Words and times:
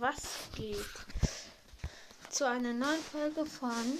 Was 0.00 0.22
geht? 0.54 0.78
Zu 2.30 2.46
einer 2.46 2.72
neuen 2.72 3.02
Folge 3.02 3.44
von 3.44 3.98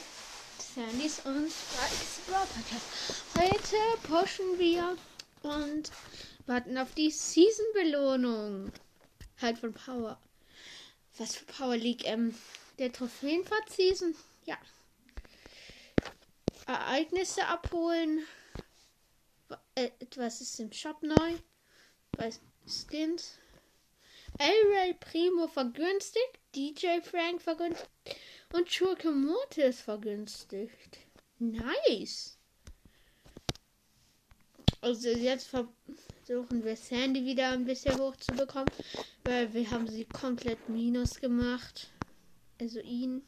Sandys 0.59 1.19
und 1.25 1.51
Spikes 1.51 2.21
Brawl. 2.29 2.47
Heute 3.35 3.77
pushen 4.07 4.59
wir 4.61 4.97
und 5.43 5.91
warten 6.47 6.79
auf 6.79 6.95
die 6.95 7.11
Season-Belohnung. 7.11 8.71
Halt 9.41 9.59
von 9.59 9.75
Power. 9.75 10.21
Was 11.17 11.35
für 11.35 11.47
Power 11.47 11.77
League? 11.77 12.07
Ähm, 12.07 12.33
der 12.79 12.93
Trophäenfahrt-Season? 12.93 14.15
Ja. 14.45 14.57
Ereignisse 16.67 17.45
abholen. 17.45 18.25
Äh, 19.75 19.91
was 20.15 20.41
ist 20.43 20.61
im 20.61 20.71
Shop 20.71 21.03
neu? 21.03 21.39
Bei 22.13 22.31
Skins. 22.69 23.39
El 24.39 24.95
Primo 24.95 25.49
vergünstigt, 25.49 26.39
DJ 26.55 27.01
Frank 27.03 27.43
vergünstigt 27.43 27.91
und 28.53 28.71
Schurke 28.71 29.11
Mortis 29.11 29.81
vergünstigt. 29.81 30.99
Nice. 31.39 32.39
Also 34.81 35.09
jetzt 35.09 35.49
versuchen 35.49 36.65
wir 36.65 36.77
Sandy 36.77 37.25
wieder 37.25 37.51
ein 37.51 37.65
bisschen 37.65 37.99
hochzubekommen, 37.99 38.71
weil 39.25 39.53
wir 39.53 39.69
haben 39.71 39.89
sie 39.89 40.05
komplett 40.05 40.69
minus 40.69 41.19
gemacht. 41.19 41.91
Also 42.61 42.79
ihn. 42.81 43.23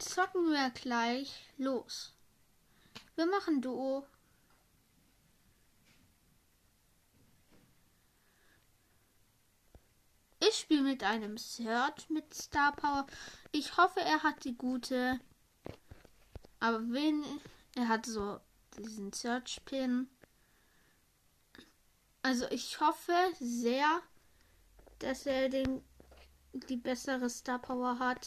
Zocken 0.00 0.50
wir 0.50 0.70
gleich 0.70 1.32
los. 1.56 2.14
Wir 3.14 3.26
machen 3.26 3.60
Duo. 3.60 4.04
Ich 10.40 10.54
spiele 10.54 10.82
mit 10.82 11.02
einem 11.02 11.36
Search 11.36 12.08
mit 12.10 12.32
Star 12.32 12.72
Power. 12.72 13.06
Ich 13.52 13.76
hoffe, 13.76 14.00
er 14.00 14.22
hat 14.22 14.44
die 14.44 14.56
gute. 14.56 15.18
Aber 16.60 16.80
wen. 16.90 17.24
Er 17.74 17.88
hat 17.88 18.06
so 18.06 18.40
diesen 18.76 19.12
Search 19.12 19.60
Pin. 19.64 20.08
Also 22.22 22.46
ich 22.50 22.80
hoffe 22.80 23.14
sehr, 23.38 24.00
dass 24.98 25.26
er 25.26 25.48
den 25.48 25.82
die 26.52 26.76
bessere 26.76 27.30
Star 27.30 27.58
Power 27.58 27.98
hat. 27.98 28.26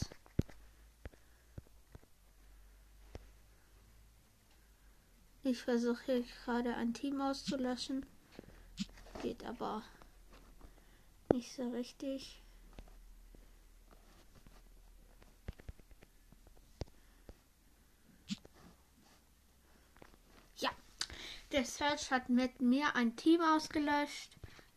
Ich 5.44 5.60
versuche 5.62 6.04
hier 6.04 6.24
gerade 6.44 6.74
ein 6.76 6.94
Team 6.94 7.20
auszulöschen. 7.20 8.06
Geht 9.22 9.44
aber 9.44 9.82
nicht 11.32 11.54
so 11.54 11.68
richtig. 11.70 12.42
Ja, 20.56 20.70
der 21.52 21.64
Search 21.64 22.10
hat 22.10 22.28
mit 22.28 22.60
mir 22.60 22.94
ein 22.94 23.16
Team 23.16 23.40
ausgelöscht. 23.40 24.36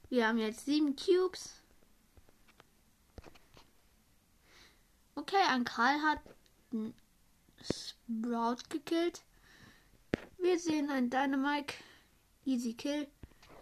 Wir 0.10 0.28
haben 0.28 0.38
jetzt 0.38 0.66
sieben 0.66 0.96
Cubes. 0.96 1.62
Okay, 5.16 5.44
ein 5.50 5.66
Karl 5.66 6.02
hat 6.02 6.20
einen 6.72 6.94
Sprout 7.62 8.70
gekillt. 8.70 9.24
Wir 10.38 10.60
sehen 10.60 10.90
ein 10.90 11.10
Dynamite. 11.10 11.74
Easy 12.46 12.74
Kill. 12.74 13.08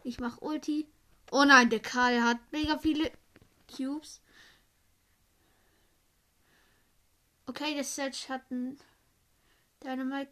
Ich 0.04 0.20
mach 0.20 0.42
Ulti. 0.42 0.93
Oh 1.36 1.46
nein, 1.46 1.68
der 1.72 1.80
Karl 1.80 2.22
hat 2.22 2.38
mega 2.52 2.78
viele 2.78 3.12
Cubes. 3.68 4.22
Okay, 7.48 7.74
der 7.74 7.84
Sedge 7.84 8.30
hat 8.30 8.44
einen 8.52 8.80
Dynamite 9.84 10.32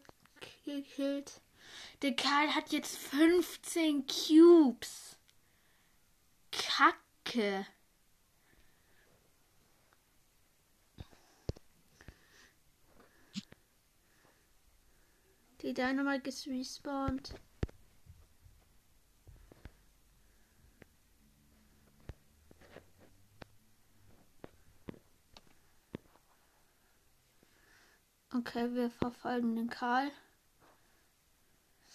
gekillt. 0.64 1.40
Der 2.02 2.14
Karl 2.14 2.54
hat 2.54 2.70
jetzt 2.70 2.96
15 2.98 4.06
Cubes. 4.06 5.18
Kacke. 6.52 7.66
Die 15.62 15.74
Dynamite 15.74 16.28
ist 16.28 16.46
respawned. 16.46 17.34
Okay, 28.34 28.74
wir 28.74 28.90
verfolgen 28.90 29.56
den 29.56 29.68
Karl. 29.68 30.10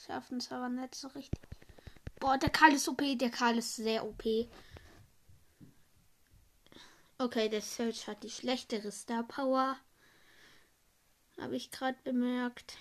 Schaffen 0.06 0.38
es 0.38 0.52
aber 0.52 0.70
nicht 0.70 0.94
so 0.94 1.08
richtig. 1.08 1.42
Boah, 2.20 2.38
der 2.38 2.52
Karl 2.52 2.74
ist 2.74 2.88
OP. 2.88 3.02
Der 3.16 3.32
Karl 3.32 3.58
ist 3.58 3.76
sehr 3.76 4.06
OP. 4.06 4.24
Okay, 7.18 7.50
der 7.50 7.62
Search 7.62 8.08
hat 8.08 8.22
die 8.22 8.30
schlechtere 8.30 8.92
Star 8.92 9.24
Power. 9.24 9.78
Habe 11.40 11.56
ich 11.56 11.72
gerade 11.72 11.98
bemerkt. 12.04 12.78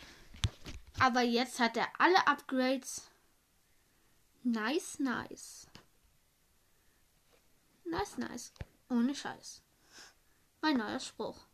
Aber 0.99 1.23
jetzt 1.23 1.59
hat 1.59 1.79
er 1.79 1.89
alle 1.99 2.27
Upgrades. 2.27 3.11
Nice, 4.43 4.99
nice. 4.99 5.67
Nice, 7.85 8.19
nice. 8.19 8.53
Ohne 8.91 9.15
Scheiß. 9.15 9.63
Mein 10.61 10.77
neuer 10.77 11.01
Spruch. 11.01 11.46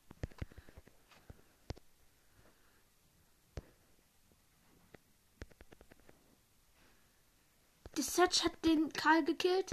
Die 7.97 8.03
Satch 8.03 8.44
hat 8.44 8.64
den 8.64 8.92
Karl 8.92 9.25
gekillt. 9.25 9.72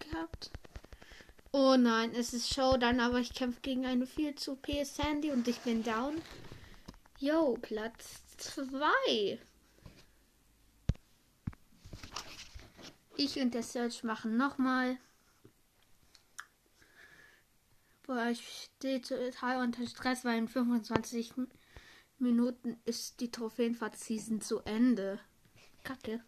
Gehabt. 0.00 0.50
Oh 1.52 1.76
nein, 1.76 2.12
es 2.14 2.34
ist 2.34 2.52
Showdown, 2.52 2.98
aber 2.98 3.20
ich 3.20 3.32
kämpfe 3.32 3.60
gegen 3.60 3.86
eine 3.86 4.06
viel 4.06 4.34
zu 4.34 4.52
OP 4.52 4.66
Sandy 4.84 5.30
und 5.30 5.46
ich 5.46 5.60
bin 5.60 5.84
down. 5.84 6.20
Yo, 7.20 7.56
Platz 7.62 8.22
2. 8.38 9.38
Ich 13.16 13.38
und 13.38 13.54
der 13.54 13.62
Search 13.62 14.02
machen 14.02 14.36
nochmal. 14.36 14.98
Boah, 18.02 18.26
ich 18.30 18.68
stehe 18.76 19.00
total 19.00 19.62
unter 19.62 19.86
Stress, 19.86 20.24
weil 20.24 20.38
in 20.38 20.48
25 20.48 21.34
Minuten 22.18 22.76
ist 22.84 23.20
die 23.20 23.30
Trophäenfahrt-Season 23.30 24.40
zu 24.40 24.58
Ende. 24.60 25.20
Kacke. 25.84 26.20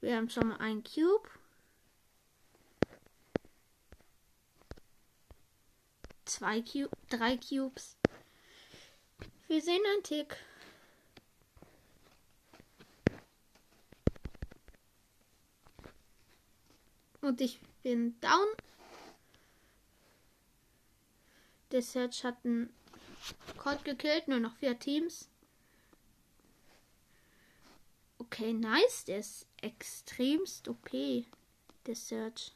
Wir 0.00 0.16
haben 0.16 0.28
schon 0.28 0.48
mal 0.48 0.58
einen 0.58 0.84
Cube. 0.84 1.28
Zwei 6.24 6.60
Cube, 6.60 6.90
drei 7.08 7.36
Cubes. 7.38 7.96
Wir 9.48 9.62
sehen 9.62 9.82
einen 9.92 10.02
Tick. 10.02 10.36
Und 17.20 17.40
ich 17.40 17.58
bin 17.82 18.20
down. 18.20 18.46
Der 21.72 21.82
Search 21.82 22.22
hat 22.22 22.36
einen 22.44 22.72
Code 23.56 23.82
gekillt, 23.82 24.28
nur 24.28 24.38
noch 24.38 24.54
vier 24.56 24.78
Teams. 24.78 25.28
Okay, 28.26 28.52
nice. 28.52 29.04
Der 29.04 29.18
ist 29.18 29.46
extremst 29.62 30.68
OP. 30.68 30.90
Der 30.90 31.94
Search. 31.94 32.52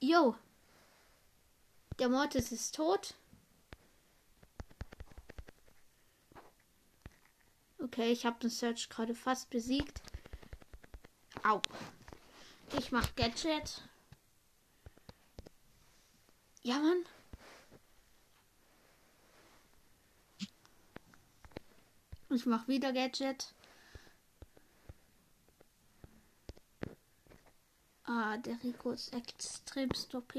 Jo. 0.00 0.34
Der 1.98 2.08
Mortis 2.08 2.50
ist 2.50 2.74
tot. 2.74 3.14
Okay, 7.78 8.10
ich 8.10 8.26
habe 8.26 8.40
den 8.40 8.50
Search 8.50 8.88
gerade 8.88 9.14
fast 9.14 9.48
besiegt. 9.50 10.02
Au. 11.44 11.62
Ich 12.76 12.90
mach 12.90 13.14
Gadget. 13.14 13.88
Ja, 16.62 16.78
Mann. 16.80 17.04
Ich 22.34 22.46
mach 22.46 22.66
wieder 22.66 22.92
Gadget. 22.92 23.54
Ah, 28.04 28.36
der 28.38 28.60
Rico 28.62 28.90
ist 28.90 29.14
extrem 29.14 29.90
OP. 30.12 30.34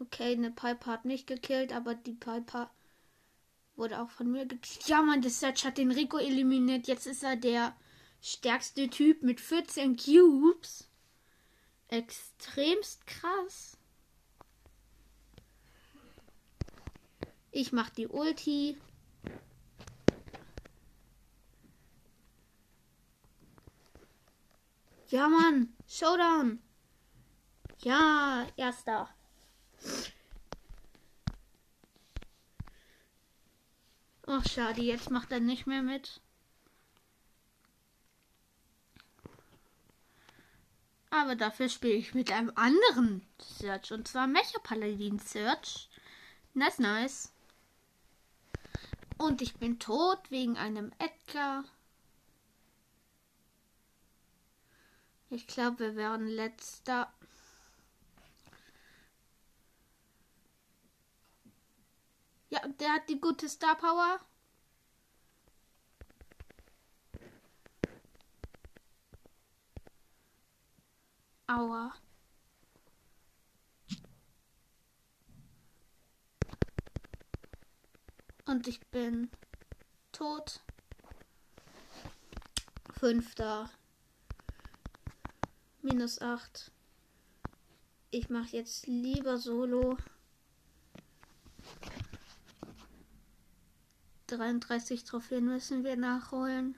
Okay, 0.00 0.32
eine 0.32 0.50
Piper 0.50 0.86
hat 0.86 1.04
mich 1.04 1.26
gekillt, 1.26 1.72
aber 1.72 1.94
die 1.94 2.12
Piper 2.12 2.70
wurde 3.76 4.00
auch 4.00 4.10
von 4.10 4.30
mir 4.30 4.44
gekillt. 4.44 4.88
Ja, 4.88 5.02
das 5.16 5.38
Search 5.38 5.64
hat 5.64 5.78
den 5.78 5.92
Rico 5.92 6.18
eliminiert. 6.18 6.88
Jetzt 6.88 7.06
ist 7.06 7.22
er 7.22 7.36
der 7.36 7.76
stärkste 8.20 8.90
Typ 8.90 9.22
mit 9.22 9.40
14 9.40 9.96
Cubes. 9.96 10.88
Extremst 11.86 13.06
krass. 13.06 13.77
Ich 17.60 17.72
mach 17.72 17.90
die 17.90 18.06
Ulti. 18.06 18.78
Ja, 25.08 25.26
Mann. 25.26 25.74
Showdown. 25.88 26.62
Ja, 27.78 28.46
erster. 28.54 29.08
Ach, 34.28 34.46
schade, 34.48 34.82
jetzt 34.82 35.10
macht 35.10 35.32
er 35.32 35.40
nicht 35.40 35.66
mehr 35.66 35.82
mit. 35.82 36.20
Aber 41.10 41.34
dafür 41.34 41.68
spiele 41.68 41.94
ich 41.94 42.14
mit 42.14 42.30
einem 42.30 42.52
anderen 42.54 43.26
Search 43.40 43.90
und 43.90 44.06
zwar 44.06 44.28
Mecha 44.28 44.60
Paladin 44.60 45.18
Search. 45.18 45.88
Nice, 46.54 46.78
nice. 46.78 47.32
Und 49.18 49.42
ich 49.42 49.56
bin 49.56 49.78
tot 49.80 50.30
wegen 50.30 50.56
einem 50.56 50.92
Edgar. 50.98 51.64
Ich 55.30 55.46
glaube, 55.46 55.80
wir 55.80 55.96
werden 55.96 56.28
letzter. 56.28 57.12
Ja, 62.50 62.66
der 62.80 62.94
hat 62.94 63.08
die 63.08 63.20
gute 63.20 63.48
Star 63.48 63.76
Power. 63.76 64.20
Aua. 71.46 71.92
Und 78.48 78.66
ich 78.66 78.80
bin 78.86 79.30
tot. 80.10 80.62
Fünfter. 82.98 83.68
Minus 85.82 86.22
acht. 86.22 86.72
Ich 88.10 88.30
mache 88.30 88.56
jetzt 88.56 88.86
lieber 88.86 89.36
Solo. 89.36 89.98
33 94.28 95.04
Trophäen 95.04 95.44
müssen 95.44 95.84
wir 95.84 95.96
nachholen. 95.96 96.74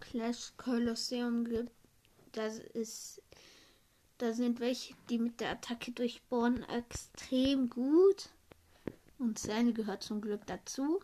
Clash 0.00 0.56
Colosseum 0.56 1.44
gibt. 1.44 1.70
Das 2.32 2.58
ist. 2.58 3.20
Da 4.20 4.34
sind 4.34 4.60
welche, 4.60 4.94
die 5.08 5.16
mit 5.16 5.40
der 5.40 5.52
Attacke 5.52 5.92
durchbohren, 5.92 6.62
extrem 6.64 7.70
gut. 7.70 8.28
Und 9.18 9.38
seine 9.38 9.72
gehört 9.72 10.02
zum 10.02 10.20
Glück 10.20 10.46
dazu. 10.46 11.00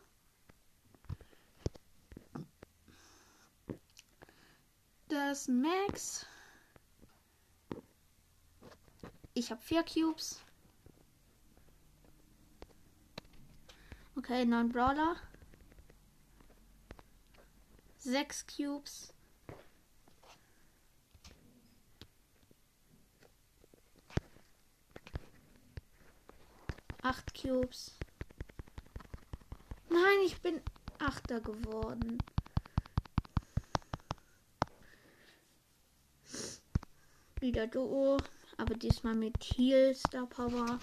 Das 5.09 5.49
Max. 5.49 6.27
Ich 9.33 9.51
habe 9.51 9.63
vier 9.63 9.83
Cubes. 9.83 10.43
Okay, 14.15 14.45
neun 14.45 14.69
Brawler. 14.69 15.17
Sechs 17.97 18.47
Cubes. 18.47 19.16
Acht 27.09 27.41
Cubes. 27.41 27.93
Nein, 29.89 30.19
ich 30.25 30.43
bin 30.43 30.61
Achter 30.99 31.41
geworden. 31.41 32.19
Wieder 37.39 37.69
Duo, 37.69 38.17
aber 38.57 38.75
diesmal 38.75 39.15
mit 39.15 39.37
Heal 39.41 39.95
Star 39.95 40.27
Power. 40.27 40.81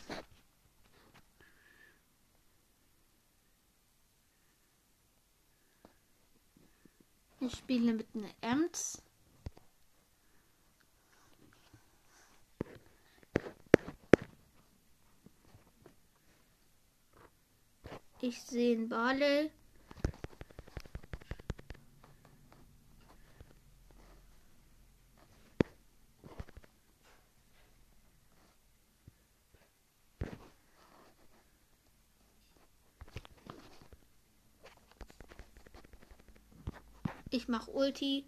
Ich 7.41 7.51
spiele 7.57 7.91
mit 7.91 8.07
einer 8.15 8.31
Ems. 8.39 9.01
Ich 18.25 18.41
sehe 18.41 18.77
einen 18.77 18.87
Barley. 18.87 19.51
Ich 37.29 37.49
mach 37.49 37.67
Ulti. 37.67 38.23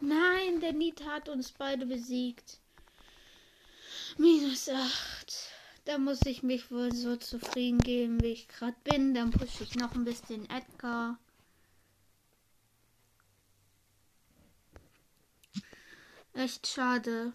Nein, 0.00 0.57
der 0.68 0.76
Nita 0.76 1.06
hat 1.06 1.30
uns 1.30 1.50
beide 1.52 1.86
besiegt. 1.86 2.60
Minus 4.18 4.68
8. 4.68 5.50
Da 5.86 5.96
muss 5.96 6.20
ich 6.26 6.42
mich 6.42 6.70
wohl 6.70 6.94
so 6.94 7.16
zufrieden 7.16 7.78
geben, 7.78 8.20
wie 8.20 8.32
ich 8.32 8.48
gerade 8.48 8.76
bin. 8.84 9.14
Dann 9.14 9.30
pushe 9.30 9.64
ich 9.64 9.76
noch 9.76 9.94
ein 9.94 10.04
bisschen 10.04 10.46
Edgar. 10.50 11.18
Echt 16.34 16.66
schade. 16.66 17.32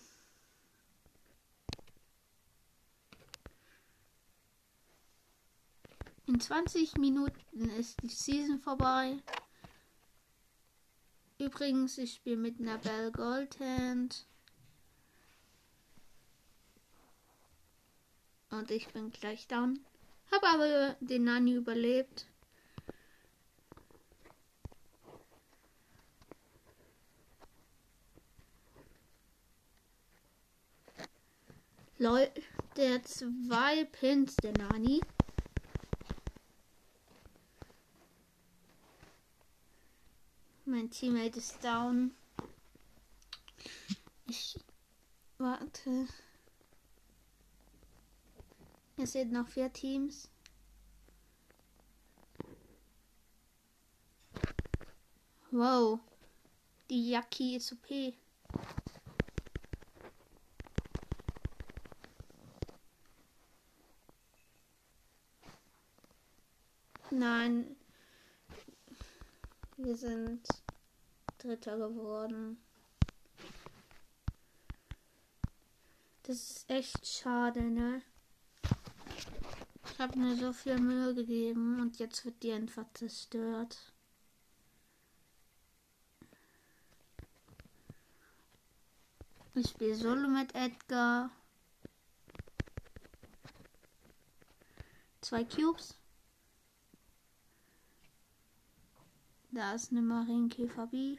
In 6.28 6.40
20 6.40 6.98
Minuten 6.98 7.70
ist 7.80 7.98
die 8.04 8.10
Season 8.10 8.60
vorbei. 8.60 9.18
Übrigens, 11.44 11.98
ich 11.98 12.14
spiele 12.14 12.38
mit 12.38 12.62
einer 12.62 12.78
Bell 12.78 13.12
Goldhand. 13.12 14.26
Und 18.50 18.72
ich 18.72 18.88
bin 18.94 19.12
gleich 19.12 19.46
down. 19.50 19.80
Habe 20.32 20.48
aber 20.48 20.96
den 21.02 21.26
Nani 21.26 21.56
überlebt. 21.56 22.28
Lol, 31.98 32.32
der 32.78 33.04
zwei 33.04 33.84
Pins, 33.84 34.38
der 34.38 34.54
Nani. 34.54 35.02
Mein 40.74 40.89
Teammate 40.89 41.38
ist 41.38 41.63
down. 41.63 42.15
Ich 44.25 44.60
warte. 45.38 46.08
Es 48.98 49.12
sind 49.12 49.32
noch 49.32 49.48
vier 49.48 49.72
Teams. 49.72 50.32
Wow. 55.51 56.00
Die 56.89 57.12
Jackie 57.12 57.58
ist 57.58 57.72
OP. 57.72 58.15
Nein. 67.12 67.75
Wir 69.77 69.98
sind 69.98 70.62
Dritter 71.44 71.78
geworden. 71.78 72.58
Das 76.24 76.38
ist 76.38 76.70
echt 76.70 77.06
schade, 77.06 77.62
ne? 77.64 78.02
Ich 79.92 80.00
habe 80.00 80.18
mir 80.18 80.38
so 80.38 80.54
viel 80.54 80.80
Mühe 80.80 81.14
gegeben 81.14 81.82
und 81.82 82.00
jetzt 82.00 82.24
wird 82.24 82.42
die 82.44 82.54
einfach 82.54 82.86
zerstört. 82.94 83.78
Ich 89.54 89.68
spiele 89.68 89.96
Solo 89.96 90.30
mit 90.30 90.56
Edgar. 90.56 91.30
Zwei 95.20 95.44
Cubes. 95.44 95.96
Da 99.52 99.74
ist 99.74 99.92
eine 99.92 100.02
Marienkäfer 100.02 100.88
B. 100.88 101.18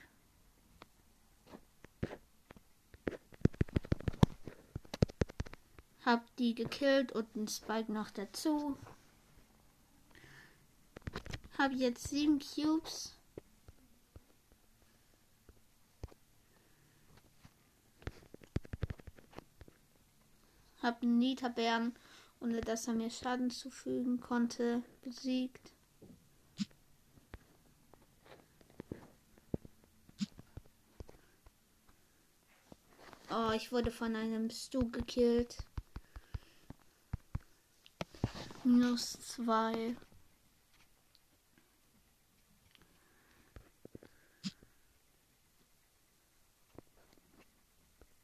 Hab 6.04 6.37
die 6.37 6.54
gekillt 6.54 7.12
und 7.12 7.34
einen 7.34 7.49
Spike 7.49 7.90
noch 7.90 8.11
dazu. 8.11 8.76
Hab 11.56 11.73
jetzt 11.73 12.08
sieben 12.08 12.40
Cubes. 12.40 13.16
Hab 20.82 21.02
einen 21.02 21.18
Nita-Bären, 21.18 21.94
ohne 22.40 22.61
dass 22.61 22.87
er 22.87 22.92
mir 22.92 23.08
Schaden 23.08 23.50
zufügen 23.50 24.20
konnte, 24.20 24.82
besiegt. 25.00 25.73
Oh, 33.30 33.52
ich 33.52 33.73
wurde 33.73 33.90
von 33.90 34.14
einem 34.14 34.50
Stu 34.50 34.90
gekillt. 34.90 35.64
Minus 38.66 39.12
zwei. 39.21 39.94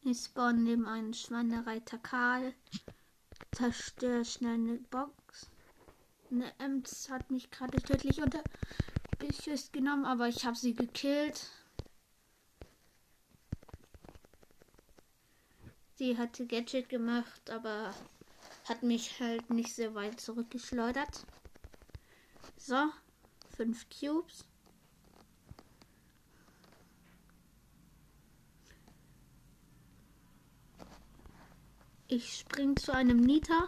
Ich 0.03 0.19
spawn 0.19 0.65
neben 0.65 0.87
einem 0.87 1.13
Schweinereiter 1.13 1.99
Karl. 1.99 2.55
Zerstöre 3.53 4.25
schnell 4.25 4.55
eine 4.55 4.79
Box. 4.79 5.51
Eine 6.31 6.59
Ems 6.59 7.11
hat 7.11 7.31
mich 7.31 7.51
gerade 7.51 7.77
tödlich 7.83 8.23
unter 8.23 8.43
Beschuss 9.19 9.71
genommen, 9.73 10.07
aber 10.07 10.29
ich 10.29 10.47
habe 10.47 10.57
sie 10.57 10.75
gekillt. 10.75 11.51
Sie 15.97 16.17
hatte 16.17 16.47
Gadget 16.47 16.89
gemacht, 16.89 17.51
aber 17.51 17.95
hat 18.71 18.85
mich 18.85 19.19
halt 19.19 19.51
nicht 19.51 19.75
sehr 19.75 19.97
weit 19.97 20.21
zurückgeschleudert. 20.21 21.27
So, 22.57 22.77
fünf 23.57 23.85
Cubes. 23.91 24.45
Ich 32.07 32.33
spring 32.39 32.77
zu 32.77 32.95
einem 32.95 33.19
Nita. 33.19 33.67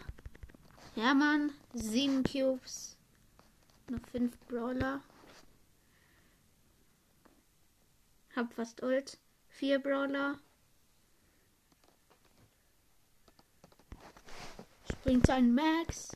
Ja, 0.94 1.14
Mann. 1.14 1.50
Sieben 1.74 2.22
Cubes. 2.22 2.96
Noch 3.88 4.06
fünf 4.12 4.38
Brawler. 4.46 5.02
Hab 8.36 8.54
fast 8.54 8.84
Ult. 8.84 9.18
Vier 9.48 9.80
Brawler. 9.80 10.38
Bringt 15.02 15.28
einen 15.30 15.54
Max. 15.54 16.12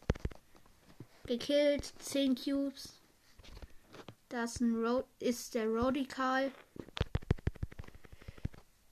Gekillt. 1.26 1.92
10 1.98 2.36
Cubes. 2.36 3.00
Das 4.28 4.54
ist, 4.54 4.60
ein 4.60 4.76
Road, 4.76 5.06
ist 5.18 5.54
der 5.54 5.72
Radical. 5.72 6.52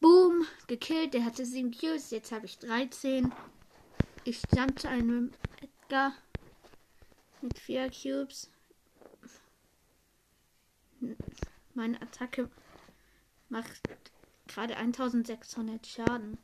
Boom. 0.00 0.46
Gekillt. 0.66 1.14
Der 1.14 1.24
hatte 1.24 1.46
7 1.46 1.70
Cubes. 1.70 2.10
Jetzt 2.10 2.32
habe 2.32 2.46
ich 2.46 2.58
13. 2.58 3.32
Ich 4.24 4.38
stand 4.38 4.80
zu 4.80 4.88
einem 4.88 5.32
Edgar. 5.60 6.12
Mit 7.40 7.58
4 7.58 7.90
Cubes. 7.90 8.50
Meine 11.74 12.00
Attacke 12.00 12.50
macht 13.48 13.80
gerade 14.48 14.76
1600 14.76 15.86
Schaden. 15.86 16.38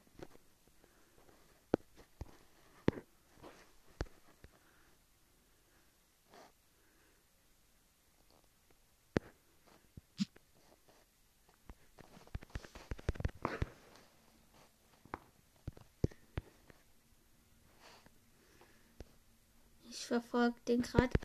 Verfolgt 20.11 20.67
den 20.67 20.83
gerade. 20.83 21.17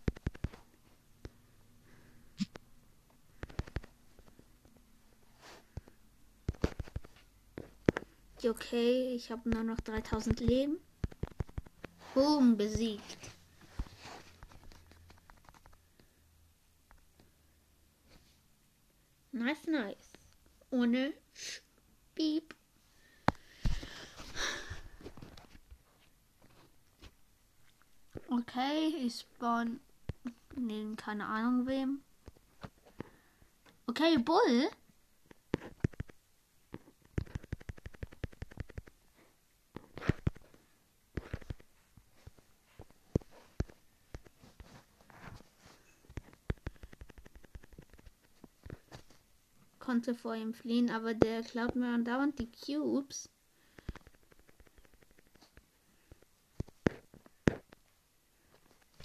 Okay, 8.48 9.16
ich 9.16 9.32
habe 9.32 9.50
nur 9.50 9.64
noch 9.64 9.80
3000 9.80 10.40
Leben. 10.40 10.78
Boom, 12.14 12.58
besiegt. 12.58 13.18
Nice, 19.32 19.66
nice. 19.66 20.12
Ohne 20.70 21.12
Piep. 22.14 22.55
Okay, 28.48 28.94
ich 29.06 29.20
spawn 29.22 29.80
neben 30.56 30.96
keine 30.96 31.26
Ahnung 31.26 31.68
wem. 31.68 32.02
Okay, 33.88 34.18
Bull. 34.18 34.70
Konnte 49.80 50.16
vor 50.16 50.36
ihm 50.36 50.54
fliehen, 50.54 50.90
aber 50.90 51.14
der 51.14 51.42
klaut 51.44 51.76
mir 51.76 51.88
andauernd 51.94 52.40
die 52.40 52.52
Cubes. 52.52 53.30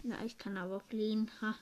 Na, 0.02 0.19
ich 0.30 0.38
kann 0.38 0.56
aber 0.56 0.78
fliehen. 0.78 1.28
Ha. 1.40 1.56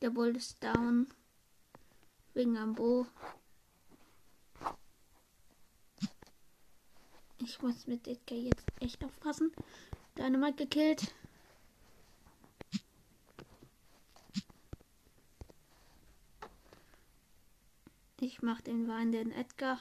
Der 0.00 0.10
Bull 0.10 0.36
ist 0.36 0.62
down. 0.62 1.08
Wegen 2.34 2.56
am 2.56 2.76
Bo. 2.76 3.06
Ich 7.38 7.60
muss 7.60 7.88
mit 7.88 8.06
Edgar 8.06 8.38
jetzt 8.38 8.66
echt 8.78 9.02
aufpassen. 9.02 9.52
Dynamite 10.16 10.66
gekillt. 10.66 11.12
Ich 18.38 18.42
mach 18.44 18.60
den 18.60 18.86
Wein 18.86 19.10
den 19.10 19.32
Edgar. 19.32 19.80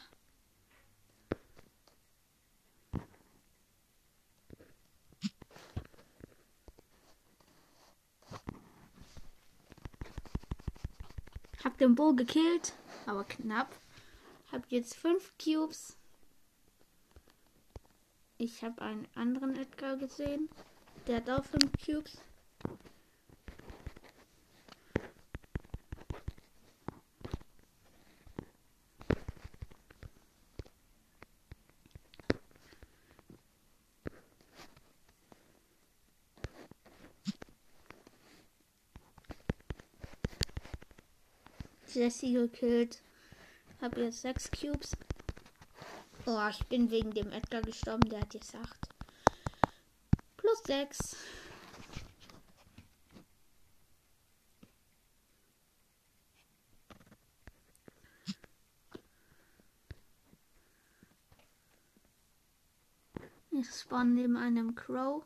Hab 11.64 11.78
den 11.78 11.94
Bull 11.94 12.16
gekillt, 12.16 12.74
aber 13.06 13.26
knapp. 13.26 13.70
Hab 14.52 14.72
jetzt 14.72 14.96
fünf 14.96 15.38
Cubes. 15.38 15.96
Ich 18.40 18.64
habe 18.64 18.82
einen 18.82 19.08
anderen 19.14 19.56
Edgar 19.56 19.98
gesehen. 19.98 20.50
Der 21.06 21.18
hat 21.18 21.30
auch 21.30 21.46
fünf 21.46 21.72
Cubes. 21.86 22.18
Jessie 41.98 42.34
gekillt. 42.34 43.02
Habe 43.82 44.04
jetzt 44.04 44.22
sechs 44.22 44.52
Cubes. 44.52 44.96
Oh, 46.28 46.48
ich 46.48 46.64
bin 46.68 46.92
wegen 46.92 47.12
dem 47.12 47.32
Edgar 47.32 47.64
gestorben. 47.64 48.08
Der 48.08 48.22
hat 48.22 48.36
jetzt 48.36 48.54
acht. 48.54 48.88
Plus 50.38 50.62
sechs. 50.64 51.16
Ich 63.50 63.68
spawn 63.72 64.14
neben 64.14 64.38
einem 64.38 64.76
Crow. 64.76 65.26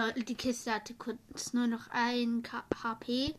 Leute, 0.00 0.24
die 0.24 0.34
Kiste 0.34 0.72
hatte 0.72 0.94
kurz 0.94 1.52
nur 1.52 1.66
noch 1.66 1.88
ein 1.90 2.42
K 2.42 2.64
HP. 2.82 3.34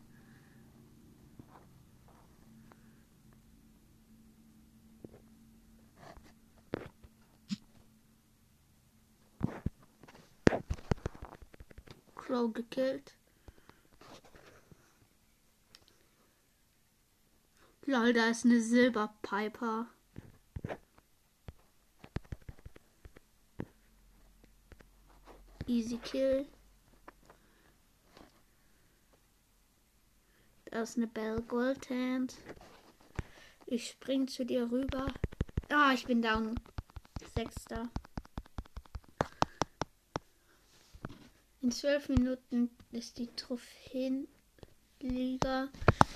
Crow 12.13 12.53
gekillt. 12.53 13.15
Lol, 17.87 18.13
da 18.13 18.29
ist 18.29 18.45
eine 18.45 18.61
Silberpiper. 18.61 19.87
Easy 25.71 25.97
Kill. 25.99 26.45
Da 30.65 30.81
ist 30.81 30.97
eine 30.97 31.07
Bell 31.07 31.41
Goldhand. 31.43 32.35
Ich 33.67 33.87
spring 33.87 34.27
zu 34.27 34.45
dir 34.45 34.69
rüber. 34.69 35.07
Ah, 35.69 35.93
ich 35.93 36.05
bin 36.05 36.21
down. 36.21 36.59
Sechster. 37.33 37.89
In 41.61 41.71
zwölf 41.71 42.09
Minuten 42.09 42.69
ist 42.91 43.17
die 43.17 43.33
Trophäenliga, 43.33 44.27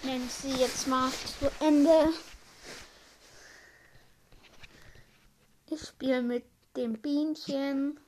nennt 0.04 0.32
sie 0.32 0.52
jetzt 0.52 0.86
mal 0.90 1.10
zu 1.12 1.50
Ende. 1.62 2.10
Ich 5.70 5.82
spiele 5.82 6.22
mit 6.22 6.44
dem 6.76 7.02
Bienchen. 7.02 8.02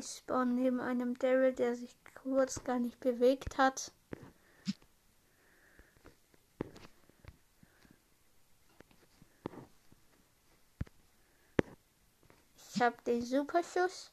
Ich 0.00 0.06
spawn 0.16 0.54
neben 0.54 0.80
einem 0.80 1.18
Daryl, 1.18 1.52
der 1.52 1.76
sich 1.76 1.94
kurz 2.22 2.64
gar 2.64 2.78
nicht 2.78 2.98
bewegt 3.00 3.58
hat. 3.58 3.92
Ich 12.74 12.80
habe 12.80 12.96
den 13.06 13.20
Superschuss. 13.20 14.10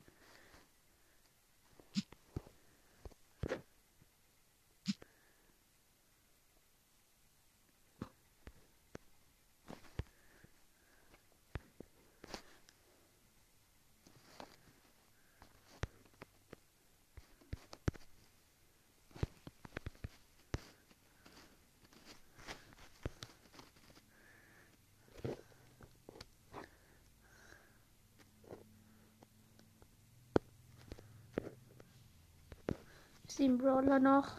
Sieben 33.37 33.59
Brawler 33.59 33.99
noch. 33.99 34.29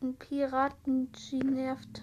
Ein 0.00 0.14
Piraten 0.14 1.12
G 1.12 1.36
nervt. 1.36 2.00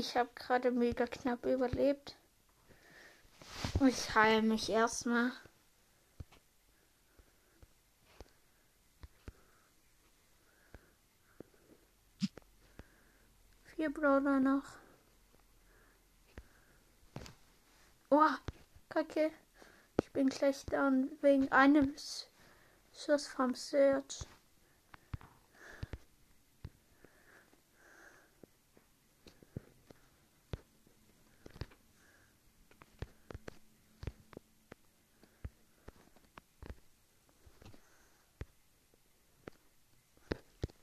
Ich 0.00 0.16
habe 0.16 0.30
gerade 0.34 0.70
mega 0.70 1.06
knapp 1.06 1.44
überlebt. 1.44 2.16
Ich 3.86 4.14
heile 4.14 4.40
mich 4.40 4.70
erstmal. 4.70 5.30
Vier 13.76 13.92
Brawler 13.92 14.40
noch. 14.40 14.64
Oh, 18.08 18.30
kacke. 18.88 19.30
Ich 20.00 20.10
bin 20.12 20.30
gleich 20.30 20.64
down 20.64 21.10
wegen 21.20 21.52
einem 21.52 21.94
Schuss 22.94 23.26
vom 23.26 23.54
Search. 23.54 24.20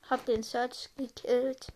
Hab 0.10 0.26
den 0.26 0.41
Search 0.41 0.89
gekillt. 0.96 1.74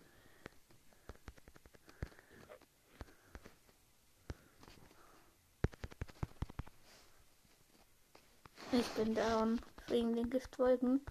Ich 8.72 8.88
bin 8.92 9.14
down 9.14 9.60
wegen 9.88 10.16
den 10.16 10.30
Giftwolken. 10.30 11.04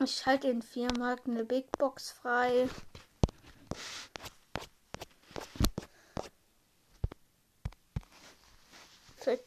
Ich 0.00 0.16
schalte 0.16 0.48
in 0.48 0.60
vier 0.60 0.92
Marken 0.98 1.30
eine 1.30 1.46
Big 1.46 1.72
Box 1.78 2.10
frei. 2.10 2.68
Für 9.16 9.40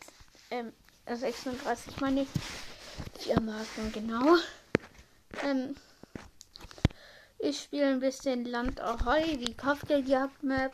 ähm, 0.51 0.73
36 1.05 1.99
meine 1.99 2.21
ich. 2.21 2.27
Vier 3.19 3.39
Marken, 3.39 3.91
genau. 3.91 4.35
Ähm, 5.43 5.75
ich 7.39 7.61
spiele 7.61 7.87
ein 7.87 7.99
bisschen 7.99 8.45
Land 8.45 8.79
Ahoi, 8.81 9.37
die 9.37 9.55
Kopfgeldjagd-Map. 9.55 10.73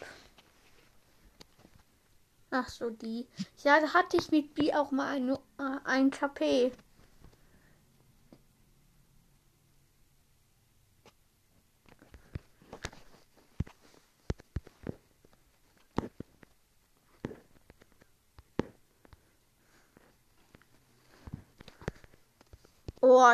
Ach 2.52 2.70
so, 2.70 2.90
die. 2.90 3.28
Ja, 3.64 3.80
da 3.80 3.94
hatte 3.94 4.18
ich 4.18 4.32
mit 4.32 4.54
B 4.54 4.74
auch 4.74 4.92
mal 4.92 5.16
ein, 5.16 5.30
äh, 5.30 5.80
ein 5.86 6.12
KP. 6.12 6.72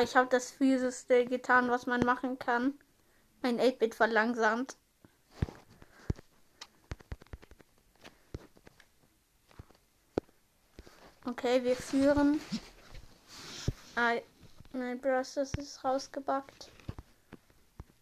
Ich 0.03 0.15
habe 0.15 0.29
das 0.29 0.51
Fieseste 0.51 1.25
getan, 1.25 1.69
was 1.69 1.85
man 1.85 2.05
machen 2.05 2.39
kann. 2.39 2.73
Mein 3.41 3.59
8-Bit 3.59 3.95
verlangsamt. 3.95 4.77
Okay, 11.25 11.63
wir 11.63 11.75
führen. 11.75 12.39
Ah, 13.95 14.13
mein 14.71 14.99
Bros, 14.99 15.35
ist 15.37 15.83
rausgebackt. 15.83 16.69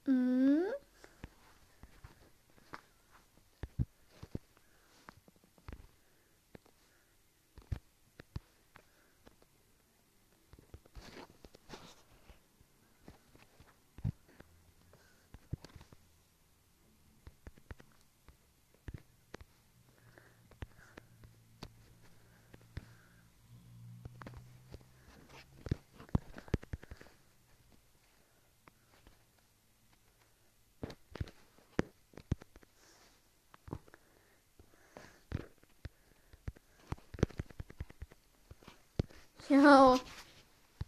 Mhm. 0.05 0.63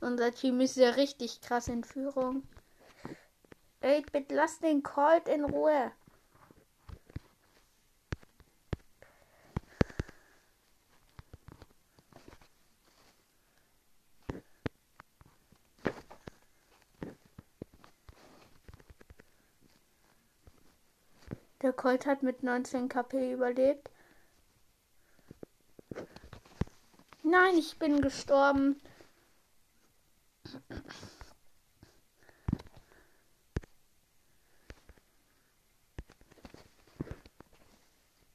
Unser 0.10 0.34
Team 0.34 0.60
ist 0.60 0.76
ja 0.76 0.90
richtig 0.92 1.40
krass 1.42 1.68
in 1.68 1.84
Führung. 1.84 2.44
8-Bit, 3.84 4.32
lass 4.32 4.60
den 4.60 4.82
Colt 4.82 5.28
in 5.28 5.46
Ruhe. 5.46 5.92
Der 21.62 21.74
Colt 21.74 22.06
hat 22.08 22.24
mit 22.24 22.42
19 22.42 22.90
KP 22.90 23.34
überlebt. 23.34 23.92
Nein, 27.22 27.58
ich 27.58 27.78
bin 27.78 28.02
gestorben. 28.02 28.82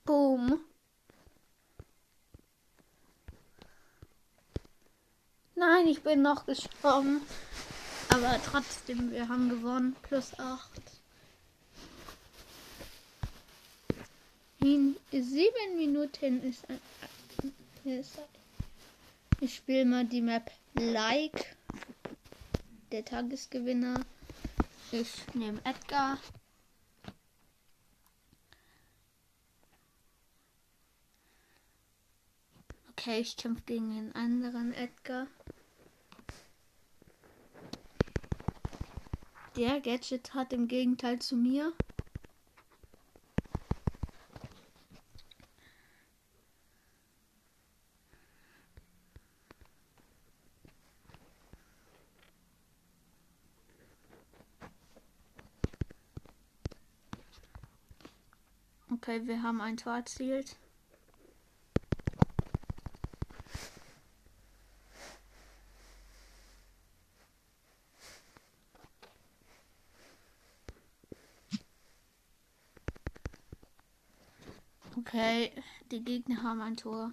Boom. 0.05 0.61
Nein, 5.55 5.87
ich 5.87 5.94
bin 6.05 6.23
noch 6.23 6.47
gestorben. 6.47 7.23
Aber 8.11 8.39
trotzdem, 8.45 9.11
wir 9.11 9.29
haben 9.29 9.49
gewonnen. 9.49 9.97
Plus 10.03 10.39
8. 10.39 10.71
In 14.61 14.97
sieben 15.11 15.77
Minuten 15.77 16.43
ist, 16.43 16.65
ist 17.85 18.19
ich 19.41 19.57
spiele 19.57 19.85
mal 19.85 20.07
die 20.07 20.23
Map 20.23 20.51
Like. 20.75 21.57
Der 22.93 23.05
Tagesgewinner. 23.05 24.01
Ich 24.93 25.13
nehme 25.35 25.61
Edgar. 25.65 26.19
Okay, 32.91 33.21
ich 33.21 33.37
kämpfe 33.37 33.63
gegen 33.67 33.91
einen 33.91 34.13
anderen 34.15 34.73
Edgar. 34.73 35.27
Der 39.57 39.81
Gadget 39.81 40.35
hat 40.35 40.53
im 40.53 40.67
Gegenteil 40.67 41.21
zu 41.21 41.37
mir 41.37 41.73
Okay, 58.91 59.27
wir 59.27 59.43
haben 59.43 59.61
ein 59.61 59.77
Tor 59.77 59.97
erzielt. 59.97 60.57
Okay, 75.15 75.53
die 75.93 76.03
Gegner 76.03 76.43
haben 76.43 76.61
ein 76.61 76.77
Tor. 76.77 77.13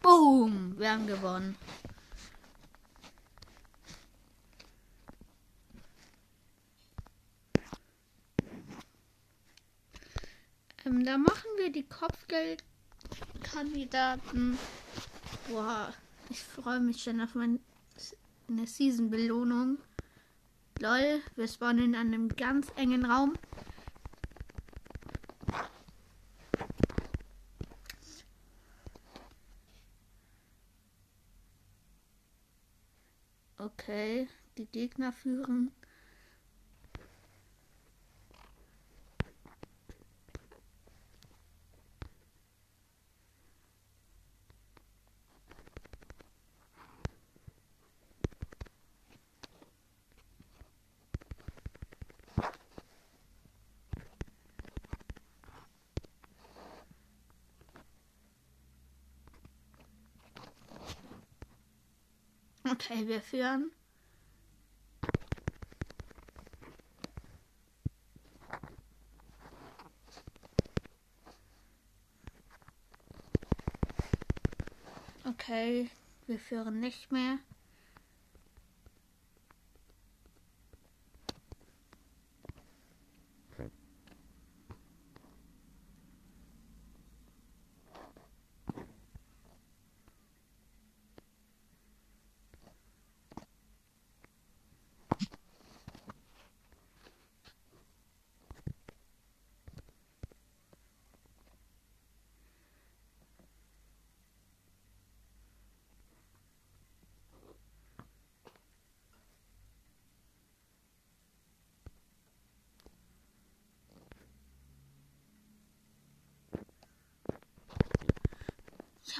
Boom! 0.00 0.78
Wir 0.78 0.92
haben 0.92 1.08
gewonnen. 1.08 1.56
Ähm, 10.84 11.04
da 11.04 11.18
machen 11.18 11.50
wir 11.56 11.72
die 11.72 11.88
Kopfgeldkandidaten. 11.88 14.56
Boah, 15.48 15.92
ich 16.30 16.42
freue 16.42 16.80
mich 16.80 17.02
schon 17.02 17.20
auf 17.20 17.34
meine 17.34 17.58
Season-Belohnung. 18.66 19.78
Lol, 20.80 21.20
wir 21.36 21.48
spawnen 21.48 21.86
in 21.86 21.94
einem 21.94 22.28
ganz 22.28 22.68
engen 22.76 23.04
Raum. 23.04 23.34
Okay, 33.56 34.28
die 34.56 34.66
Gegner 34.66 35.12
führen. 35.12 35.72
Okay, 62.90 63.06
wir 63.06 63.20
führen. 63.20 63.70
Okay, 75.26 75.90
wir 76.26 76.38
führen 76.38 76.80
nicht 76.80 77.12
mehr. 77.12 77.38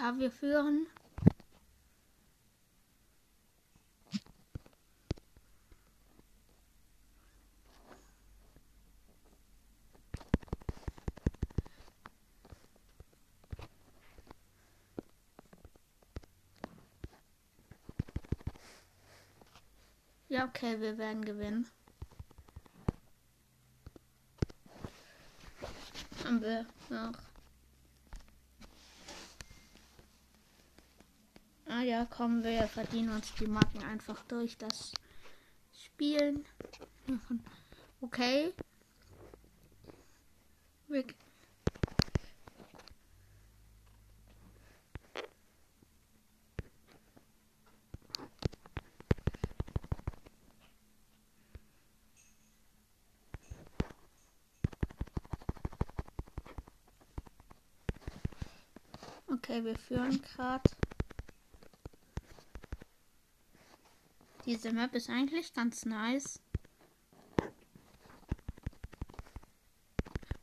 Ja, 0.01 0.17
wir 0.17 0.31
führen. 0.31 0.87
Ja, 20.29 20.45
okay, 20.45 20.81
wir 20.81 20.97
werden 20.99 21.25
gewinnen. 21.25 21.69
Haben 26.25 26.41
wir 26.43 26.67
noch 26.89 27.28
ja, 31.99 32.05
kommen 32.05 32.45
wir 32.45 32.69
verdienen 32.69 33.11
uns 33.11 33.35
die 33.41 33.49
Marken 33.49 33.83
einfach 33.83 34.23
durch 34.29 34.57
das 34.57 34.93
Spielen. 35.73 36.45
Okay. 38.01 38.53
Wir 40.87 41.03
Okay, 59.27 59.65
wir 59.65 59.77
führen 59.77 60.23
gerade. 60.23 60.71
Diese 64.49 64.73
Map 64.73 64.95
ist 64.95 65.11
eigentlich 65.11 65.53
ganz 65.53 65.85
nice. 65.85 66.41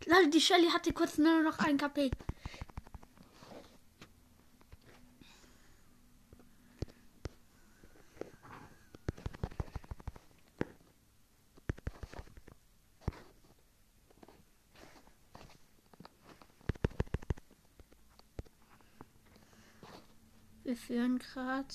Leute, 0.06 0.30
die 0.30 0.40
Shelly 0.40 0.68
hatte 0.68 0.94
kurz 0.94 1.18
nur 1.18 1.42
noch 1.42 1.58
ein 1.58 1.78
KP. 1.78 2.12
Wir 20.64 20.78
führen 20.78 21.18
gerade. 21.18 21.74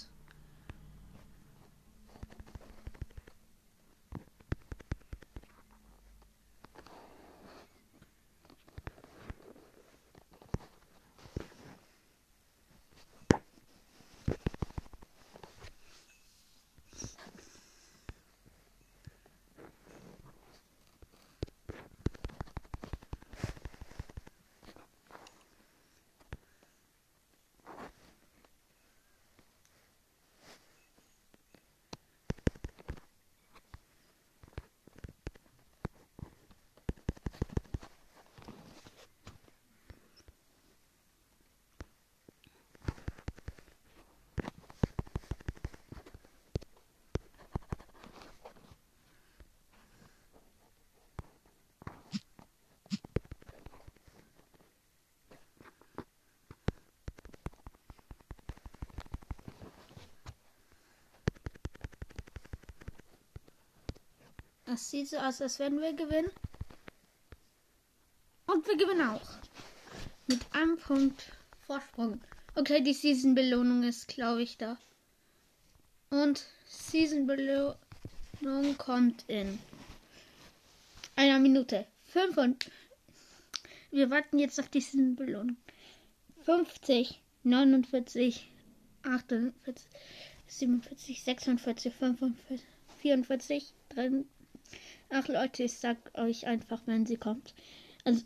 Es 64.72 64.88
sieht 64.88 65.08
so 65.08 65.16
aus, 65.16 65.40
als 65.40 65.58
wenn 65.58 65.80
wir 65.80 65.92
gewinnen. 65.94 66.30
Und 68.46 68.64
wir 68.68 68.76
gewinnen 68.76 69.08
auch. 69.08 69.28
Mit 70.28 70.40
einem 70.52 70.76
Punkt 70.76 71.32
Vorsprung. 71.66 72.20
Okay, 72.54 72.80
die 72.80 72.94
Season-Belohnung 72.94 73.82
ist, 73.82 74.06
glaube 74.06 74.42
ich, 74.42 74.58
da. 74.58 74.78
Und 76.10 76.46
Season-Belohnung 76.68 77.76
kommt 78.78 79.24
in 79.26 79.58
einer 81.16 81.40
Minute. 81.40 81.84
Fünf 82.04 82.36
und 82.36 82.70
wir 83.90 84.08
warten 84.10 84.38
jetzt 84.38 84.60
auf 84.60 84.68
die 84.68 84.80
Season-Belohnung. 84.80 85.56
50, 86.44 87.20
49, 87.42 88.48
48, 89.02 89.84
47, 90.46 91.24
46, 91.24 91.92
45, 91.92 92.62
44, 93.00 93.74
3, 93.88 94.24
Ach 95.12 95.26
Leute, 95.26 95.64
ich 95.64 95.76
sag 95.76 95.98
euch 96.16 96.46
einfach, 96.46 96.82
wenn 96.86 97.04
sie 97.04 97.16
kommt. 97.16 97.54
Also 98.04 98.24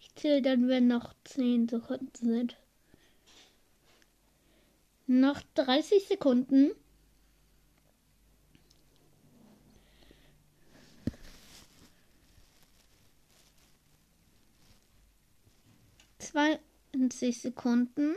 ich 0.00 0.14
zähle 0.16 0.42
dann, 0.42 0.68
wenn 0.68 0.88
noch 0.88 1.14
10 1.24 1.68
Sekunden 1.68 2.10
sind. 2.14 2.56
Noch 5.06 5.40
30 5.54 6.08
Sekunden. 6.08 6.72
Zweiundzwanzig 16.18 17.40
Sekunden. 17.40 18.16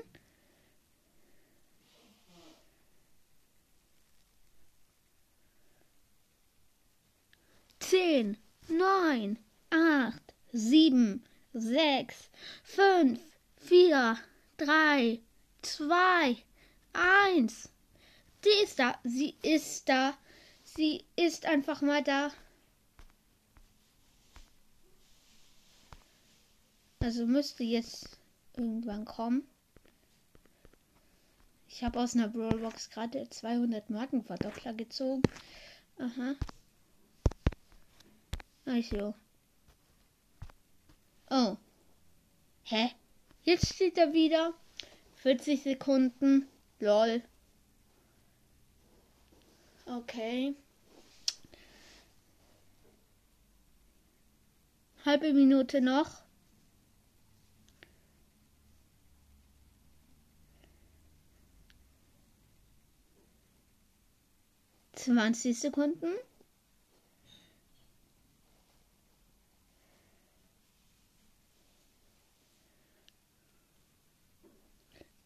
10, 8.17 8.35
9, 8.67 9.37
8, 9.69 10.33
7, 10.51 11.23
6, 11.53 12.29
5, 12.63 13.19
4, 13.57 14.17
3, 14.57 15.19
2, 15.61 16.37
1. 16.93 17.69
Sie 18.41 18.63
ist 18.63 18.79
da. 18.79 18.97
Sie 19.03 19.35
ist 19.43 19.87
da. 19.87 20.17
Sie 20.63 21.05
ist 21.15 21.45
einfach 21.45 21.83
mal 21.83 22.03
da. 22.03 22.31
Also 26.99 27.27
müsste 27.27 27.63
jetzt 27.63 28.17
irgendwann 28.55 29.05
kommen. 29.05 29.47
Ich 31.67 31.83
habe 31.83 31.99
aus 31.99 32.15
einer 32.15 32.29
Brawlbox 32.29 32.89
gerade 32.89 33.29
200 33.29 33.91
Markenverdoppler 33.91 34.73
gezogen. 34.73 35.21
Aha. 35.99 36.35
Also. 38.67 39.15
Oh. 41.29 41.55
Hä? 42.63 42.91
Jetzt 43.43 43.73
steht 43.73 43.97
er 43.97 44.11
wieder. 44.11 44.53
40 45.15 45.63
Sekunden. 45.63 46.49
Lol. 46.79 47.23
Okay. 49.85 50.53
Halbe 55.05 55.31
Minute 55.31 55.79
noch. 55.79 56.23
Zwanzig 64.91 65.57
Sekunden. 65.57 66.13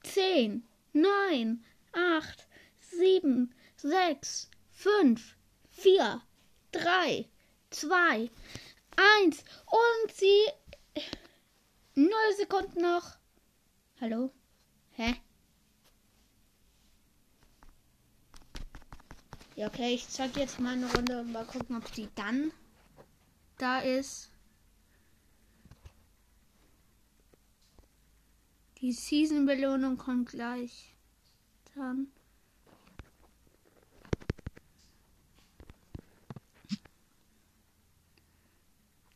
10, 0.03 0.63
9, 0.93 1.63
8, 1.93 2.47
7, 2.79 3.53
6, 3.77 4.49
5, 4.71 5.35
4, 5.69 6.21
3, 6.71 7.29
2, 7.69 8.29
1 9.25 9.43
und 9.65 10.11
sie 10.13 10.45
0 11.95 12.09
Sekunden 12.37 12.81
noch. 12.81 13.17
Hallo? 13.99 14.31
Hä? 14.93 15.15
Ja, 19.55 19.67
okay, 19.67 19.93
ich 19.93 20.07
zeig 20.07 20.35
jetzt 20.37 20.59
mal 20.59 20.73
eine 20.73 20.91
Runde 20.93 21.19
und 21.19 21.31
mal 21.31 21.45
gucken, 21.45 21.75
ob 21.75 21.87
sie 21.93 22.09
dann 22.15 22.51
da 23.57 23.79
ist. 23.79 24.30
Die 28.81 28.93
Season-Belohnung 28.93 29.97
kommt 29.97 30.29
gleich. 30.29 30.95
Dann. 31.75 32.11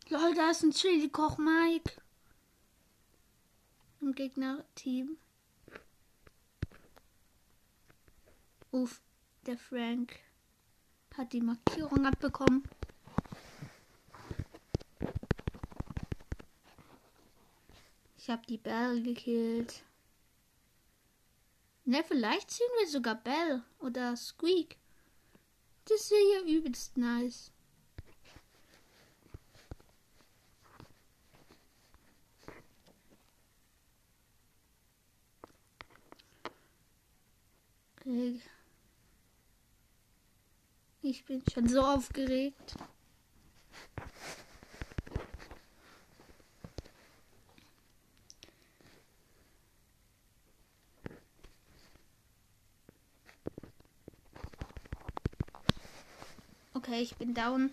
Lol, 0.09 0.35
da 0.35 0.51
ist 0.51 0.61
ein 0.61 0.69
Chili-Koch, 0.69 1.39
Mike. 1.39 1.99
Im 4.01 4.13
Gegner-Team. 4.13 5.17
Uff, 8.69 9.01
der 9.47 9.57
Frank 9.57 10.19
hat 11.17 11.33
die 11.33 11.41
Markierung 11.41 12.05
abbekommen. 12.05 12.69
Ich 18.25 18.31
habe 18.31 18.41
die 18.47 18.57
Bell 18.57 19.03
gekillt. 19.03 19.83
Ne, 21.83 22.03
vielleicht 22.03 22.49
ziehen 22.49 22.65
wir 22.79 22.87
sogar 22.87 23.13
Bell 23.13 23.61
oder 23.77 24.17
Squeak. 24.17 24.77
Das 25.87 26.09
wäre 26.09 26.41
ja 26.41 26.57
übelst 26.57 26.97
nice. 26.97 27.51
Ich 41.03 41.25
bin 41.25 41.43
schon 41.53 41.69
so 41.69 41.79
aufgeregt. 41.79 42.75
Okay, 56.87 57.01
ich 57.01 57.15
bin 57.15 57.33
down. 57.33 57.71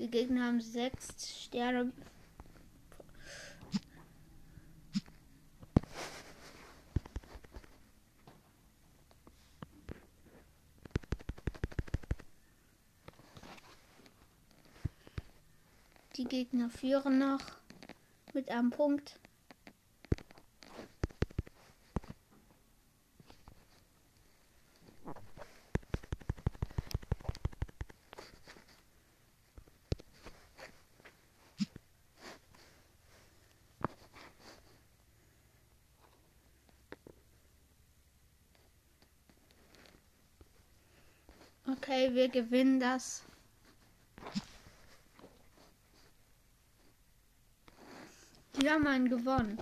Die 0.00 0.10
Gegner 0.10 0.46
haben 0.46 0.60
sechs 0.60 1.44
Sterne. 1.44 1.92
Die 16.16 16.24
Gegner 16.24 16.70
führen 16.70 17.20
noch 17.20 17.38
mit 18.34 18.50
einem 18.50 18.70
Punkt. 18.70 19.20
Okay, 41.70 42.07
wir 42.18 42.28
gewinnen 42.28 42.80
das. 42.80 43.22
Die 48.56 48.68
haben 48.68 48.88
einen 48.88 49.08
gewonnen. 49.08 49.56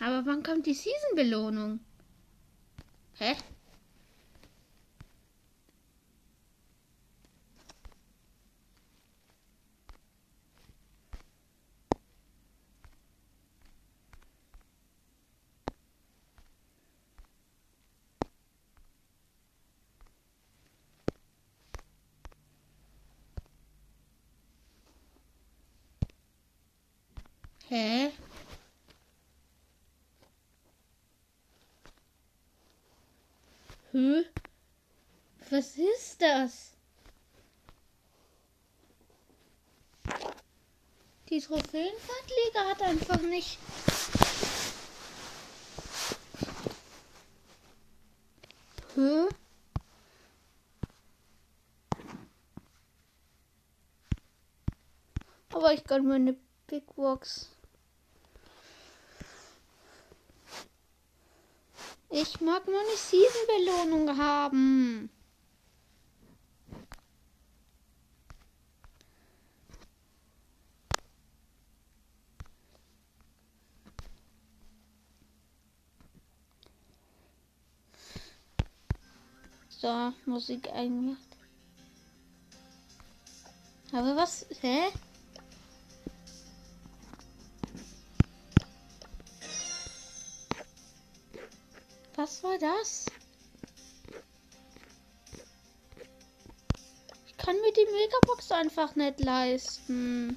Aber 0.00 0.24
wann 0.24 0.42
kommt 0.42 0.64
die 0.64 0.72
Season-Belohnung? 0.72 1.80
Hä? 3.18 3.36
Hä? 33.96 34.24
Was 35.48 35.78
ist 35.78 36.20
das? 36.20 36.72
Die 41.30 41.40
Trophäenvertleger 41.40 42.68
hat 42.68 42.82
einfach 42.82 43.22
nicht. 43.22 43.58
Hä? 48.96 49.28
Aber 55.54 55.72
ich 55.72 55.84
kann 55.84 56.06
meine 56.06 56.36
Big 56.66 56.84
Box. 56.96 57.55
Ich 62.08 62.40
mag 62.40 62.66
nur 62.66 62.78
eine 62.78 62.96
Season-Belohnung 62.96 64.16
haben. 64.16 65.10
So, 79.68 80.12
Musik 80.24 80.70
eingemacht. 80.72 81.20
Aber 83.92 84.16
was? 84.16 84.46
Hä? 84.60 84.90
Was 92.26 92.42
war 92.42 92.58
das? 92.58 93.06
Ich 97.24 97.36
kann 97.36 97.54
mir 97.60 97.72
die 97.72 97.86
Megabox 97.92 98.50
einfach 98.50 98.96
nicht 98.96 99.20
leisten. 99.20 100.36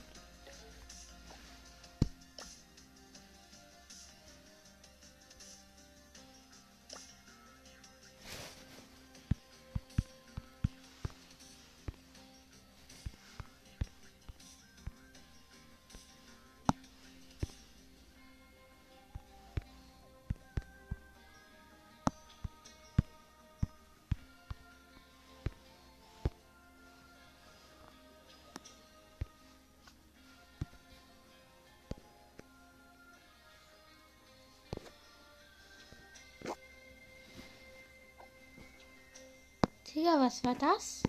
Was 40.30 40.44
war 40.44 40.54
das? 40.54 41.02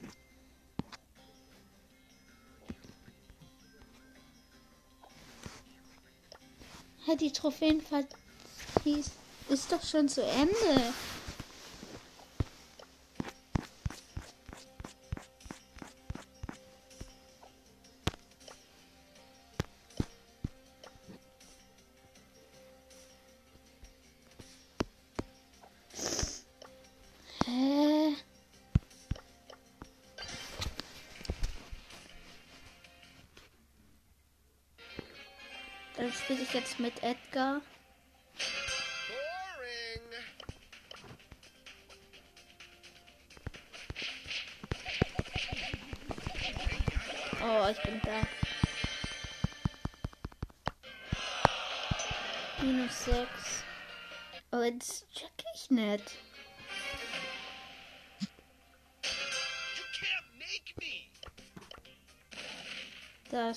Hey, 7.04 7.18
die 7.18 7.30
Trophäenfahrt 7.30 8.06
ist 9.50 9.72
doch 9.72 9.84
schon 9.84 10.08
zu 10.08 10.22
Ende. 10.22 10.94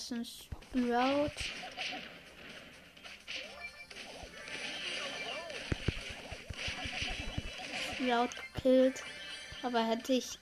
Ist 0.03 0.11
ein 0.11 0.25
Sprout. 0.25 1.31
Gekillt. 8.53 9.01
Aber 9.61 9.81
hätte 9.87 10.11
ich 10.11 10.37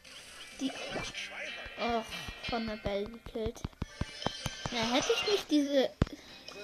die. 0.59 0.72
Oh, 1.80 2.01
von 2.49 2.66
der 2.66 2.78
Bell 2.78 3.05
gekillt. 3.05 3.62
Ja, 4.72 4.95
hätte 4.95 5.12
ich 5.16 5.32
nicht 5.32 5.51
diese 5.51 5.91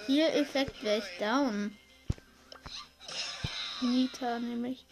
hier 0.08 0.34
Effekt, 0.34 0.82
wäre 0.82 0.98
ich 0.98 1.20
down. 1.20 1.78
Nita 3.82 4.40
nämlich. 4.40 4.87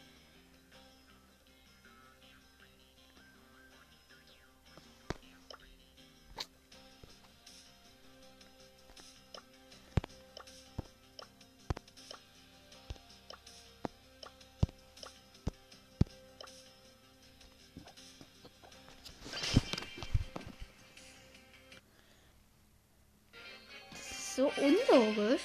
So 24.35 24.51
unlogisch. 24.57 25.41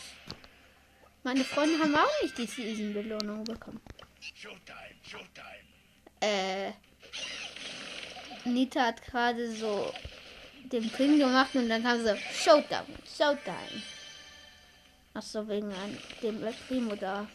Meine 1.22 1.44
Freunde 1.44 1.78
haben 1.78 1.94
auch 1.94 2.22
nicht 2.22 2.36
die 2.38 2.46
Season-Belohnung 2.46 3.44
bekommen. 3.44 3.80
Showtime, 4.20 4.96
Showtime. 5.02 5.60
Äh. 6.20 6.72
Nita 8.44 8.86
hat 8.86 9.02
gerade 9.04 9.52
so 9.52 9.92
den 10.72 10.88
Pin 10.90 11.18
gemacht 11.18 11.54
und 11.54 11.68
dann 11.68 11.84
haben 11.84 12.02
sie 12.02 12.16
Showtime, 12.32 12.86
Showtime. 13.16 13.82
Ach 15.14 15.22
so, 15.22 15.46
wegen 15.48 15.72
dem 16.22 16.40
Primo 16.66 16.96
da. 16.96 17.26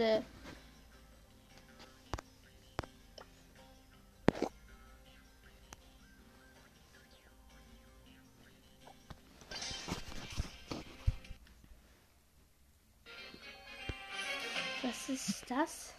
Ende? 0.00 0.24
Was 14.82 15.08
ist 15.10 15.44
das? 15.50 15.94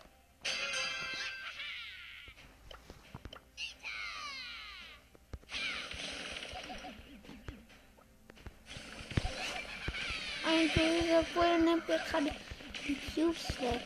Ein 10.43 10.69
böser 10.73 11.23
Bull 11.35 11.59
nimmt 11.59 11.87
mir 11.87 11.99
gerade 12.09 12.31
die 12.91 13.21
Cubes 13.21 13.61
weg. 13.61 13.81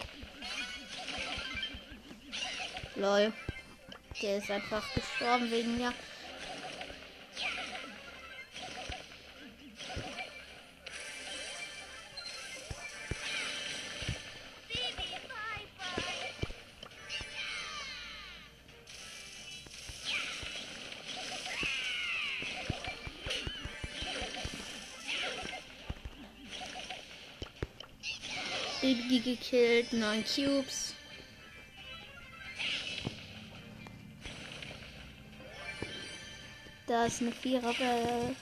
Lol. 2.96 3.34
Der 4.22 4.38
ist 4.38 4.50
einfach 4.50 4.84
gestorben 4.94 5.52
wegen 5.52 5.78
mir. 5.78 5.94
Gekillt, 29.26 29.92
9 29.92 30.24
Cubes. 30.24 30.94
Da 36.86 37.08
ist 37.08 37.22
eine 37.22 37.32
Viererbell. 37.32 38.36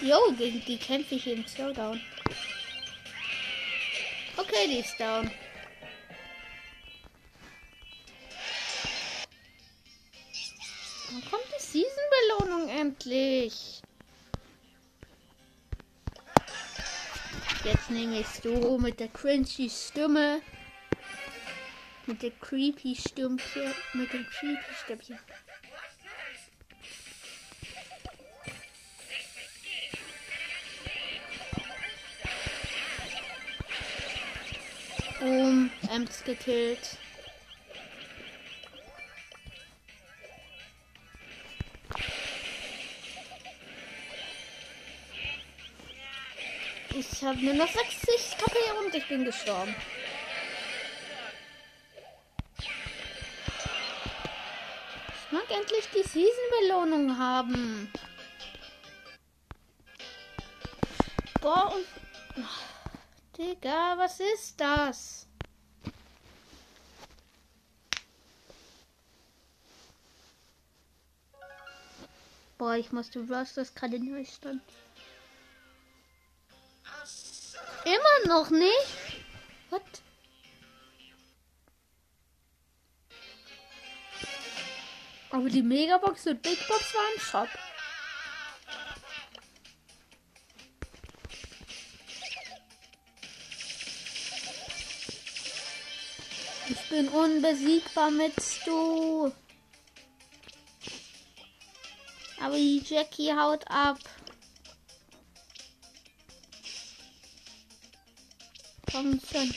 Jo, 0.00 0.32
gegen 0.38 0.64
die 0.64 0.78
kämpfe 0.78 1.16
ich 1.16 1.26
im 1.26 1.46
Slowdown. 1.46 2.00
Okay, 4.38 4.68
die 4.68 4.78
ist 4.78 4.98
down. 4.98 5.30
Wann 11.10 11.30
kommt 11.30 11.44
die 11.58 11.62
Season-Belohnung 11.62 12.68
endlich? 12.70 13.82
Jetzt 17.70 17.90
nehme 17.90 18.20
ich 18.20 18.26
so 18.26 18.78
mit 18.78 18.98
der 18.98 19.08
cringy 19.08 19.68
Stimme. 19.68 20.40
Mit 22.06 22.22
der 22.22 22.30
creepy 22.30 22.96
Stimmchen. 22.96 23.74
Mit 23.92 24.10
dem 24.10 24.24
creepy 24.24 24.74
Stimmchen. 24.82 25.18
Boom, 35.20 35.70
Ems 35.90 36.24
gekillt. 36.24 36.96
Ich 46.98 47.22
habe 47.22 47.38
nur 47.38 47.54
noch 47.54 47.68
60 47.68 48.38
KP 48.38 48.58
und 48.84 48.92
ich 48.92 49.06
bin 49.06 49.24
gestorben. 49.24 49.72
Ich 55.14 55.32
mag 55.32 55.48
endlich 55.48 55.88
die 55.94 56.02
Season-Belohnung 56.02 57.16
haben. 57.16 57.92
Boah, 61.40 61.72
und. 61.72 61.86
Digga, 63.38 63.96
was 63.96 64.18
ist 64.18 64.60
das? 64.60 65.28
Boah, 72.56 72.74
ich 72.74 72.90
musste 72.90 73.20
Rosters 73.20 73.72
gerade 73.72 74.00
neu 74.00 74.24
stand. 74.24 74.62
Immer 77.88 78.34
noch 78.34 78.50
nicht? 78.50 79.22
What? 79.70 79.80
Aber 85.30 85.48
die 85.48 85.62
Megabox 85.62 86.26
und 86.26 86.42
Big 86.42 86.58
Box 86.68 86.94
waren 86.94 87.18
Shop. 87.18 87.48
Ich 96.68 96.88
bin 96.90 97.08
unbesiegbar 97.08 98.10
mit 98.10 98.34
Stu. 98.42 99.32
Aber 102.42 102.56
die 102.56 102.82
Jackie 102.84 103.32
haut 103.32 103.64
ab. 103.70 103.98
Komm 108.98 109.20
schon. 109.32 109.54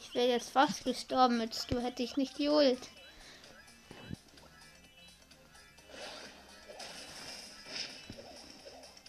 Ich 0.00 0.14
wäre 0.14 0.28
jetzt 0.28 0.52
fast 0.52 0.84
gestorben, 0.84 1.38
jetzt 1.42 1.70
du 1.70 1.82
hätte 1.82 2.02
ich 2.02 2.16
nicht 2.16 2.38
geholt. 2.38 2.78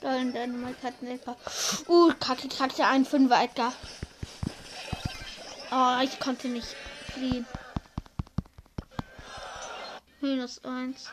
Dollen 0.01 0.34
Dynamite 0.34 0.84
hat 0.84 0.95
einen 0.99 1.12
Lecker. 1.12 1.38
Uh, 1.88 2.12
kacke, 2.20 2.49
kacke, 2.49 2.86
ein 2.86 3.06
Fünfer 3.06 3.41
Edgar. 3.41 3.72
Oh, 5.72 5.99
ich 6.03 6.20
konnte 6.20 6.49
nicht 6.49 6.76
fliehen. 7.14 7.47
Minus 10.20 10.62
eins. 10.66 11.10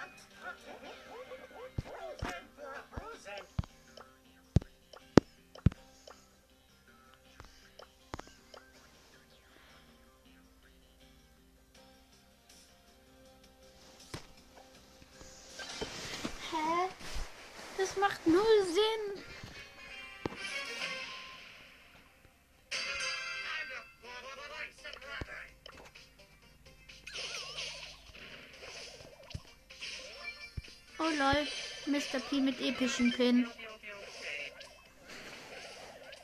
Mit 32.42 32.60
epischen 32.60 33.12
Pin. 33.12 33.48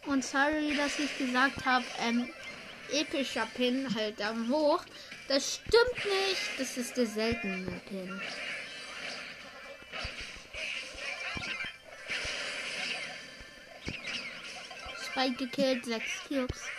Und 0.07 0.25
sorry, 0.25 0.75
dass 0.77 0.99
ich 0.99 1.17
gesagt 1.19 1.65
habe, 1.65 1.85
ähm, 2.01 2.31
epischer 2.93 3.47
Pin, 3.55 3.95
halt 3.95 4.21
Daumen 4.21 4.51
hoch. 4.51 4.85
Das 5.29 5.57
stimmt 5.57 6.05
nicht. 6.05 6.59
Das 6.59 6.77
ist 6.77 6.97
der 6.97 7.07
seltene 7.07 7.81
Pin. 7.89 8.21
Spike 15.11 15.37
gekillt, 15.37 15.85
6 15.85 16.05
Cubes. 16.29 16.78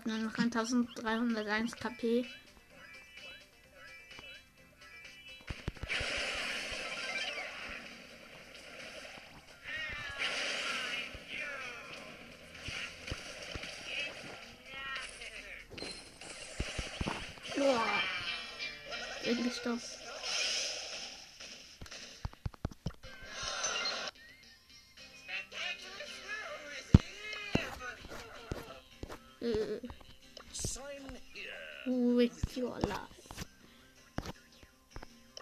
Habe 0.00 0.10
nur 0.10 0.18
noch 0.18 0.38
1301 0.38 1.76
KP. 1.76 2.24
With 31.86 32.56
your 32.56 32.70
life. 32.70 33.44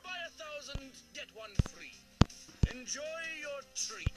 Buy 0.04 0.18
a 0.26 0.30
thousand, 0.30 0.90
get 1.14 1.26
one 1.34 1.50
free. 1.70 1.94
Enjoy 2.70 3.02
your 3.40 3.60
treat. 3.74 4.12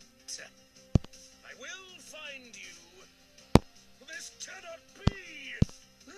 I 1.46 1.54
will 1.60 2.00
find 2.00 2.56
you. 2.56 2.78
This 4.08 4.32
cannot 4.46 4.80
be. 5.06 5.14
No! 6.08 6.14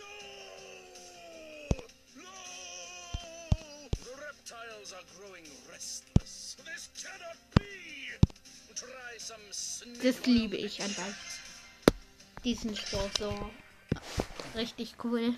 No! 2.17 2.29
The 4.03 4.21
reptiles 4.21 4.93
are 4.93 5.05
growing 5.17 5.45
restless. 5.71 6.57
This 6.65 6.89
cannot 7.01 7.37
be. 7.59 7.63
Try 8.75 9.17
some 9.17 9.93
Das 10.01 10.25
liebe 10.25 10.57
ich 10.57 10.81
an 10.81 10.93
diesen 12.43 12.75
so. 13.17 13.51
Richtig 14.53 14.95
cool. 15.03 15.35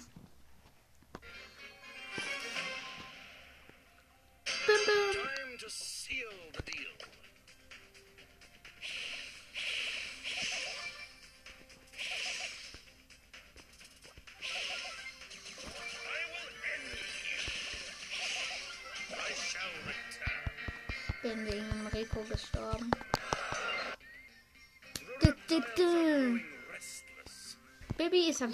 Baby 28.38 28.54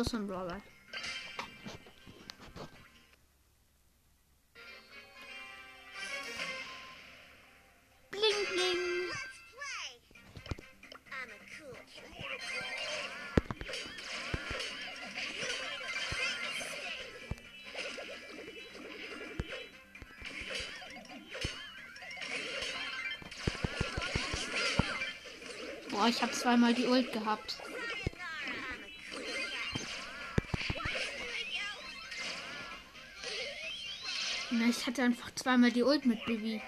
ist 0.00 0.14
am 0.14 0.26
Schluss. 0.26 0.77
Ich 26.18 26.22
habe 26.22 26.32
zweimal 26.32 26.74
die 26.74 26.86
Ult 26.86 27.12
gehabt. 27.12 27.58
Na, 34.50 34.66
ich 34.68 34.84
hatte 34.84 35.04
einfach 35.04 35.32
zweimal 35.36 35.70
die 35.70 35.84
Ult 35.84 36.06
mit 36.06 36.24
Baby. 36.26 36.60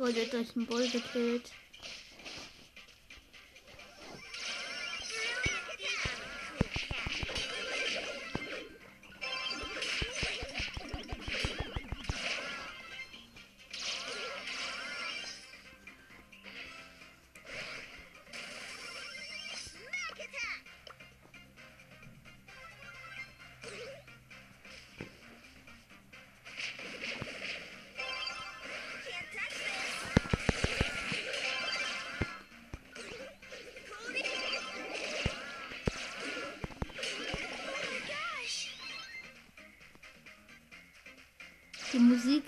Wurde 0.00 0.26
durch 0.26 0.54
den 0.54 0.66
Bull 0.66 0.90
gekillt. 0.90 1.59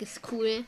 ist 0.02 0.20
cool. 0.32 0.64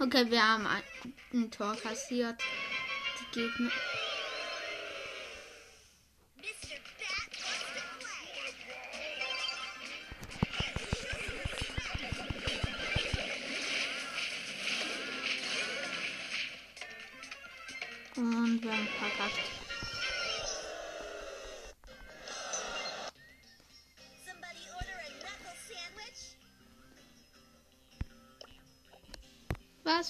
Okay, 0.00 0.30
wir 0.30 0.42
haben 0.42 0.66
ein, 0.66 0.82
ein 1.32 1.50
Tor 1.50 1.76
kassiert. 1.76 2.42
Die 3.20 3.40
Gegner. 3.40 3.70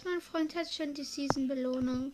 Mein 0.05 0.21
Freund 0.21 0.55
hat 0.55 0.73
schon 0.73 0.95
die 0.95 1.05
Season-Belohnung. 1.05 2.13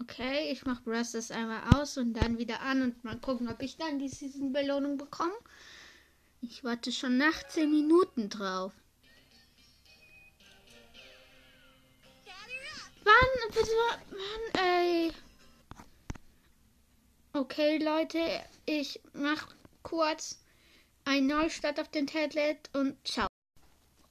Okay, 0.00 0.50
ich 0.52 0.64
mache 0.66 0.82
Brazos 0.82 1.30
einmal 1.30 1.74
aus 1.74 1.96
und 1.96 2.14
dann 2.14 2.36
wieder 2.36 2.60
an 2.60 2.82
und 2.82 3.04
mal 3.04 3.18
gucken, 3.18 3.48
ob 3.48 3.62
ich 3.62 3.76
dann 3.76 3.98
die 3.98 4.08
Season-Belohnung 4.08 4.98
bekomme. 4.98 5.32
Ich 6.40 6.64
warte 6.64 6.90
schon 6.90 7.16
nach 7.16 7.46
10 7.48 7.70
Minuten 7.70 8.28
drauf. 8.28 8.72
Wann? 13.04 13.50
Bitte, 13.50 13.70
Mann, 14.10 14.64
ey. 14.64 15.12
Okay, 17.32 17.78
Leute, 17.78 18.18
ich 18.66 19.00
mach 19.14 19.48
kurz 19.82 20.41
einen 21.04 21.26
Neustart 21.26 21.80
auf 21.80 21.88
dem 21.88 22.06
Tablet 22.06 22.70
und 22.72 22.96
ciao. 23.06 23.26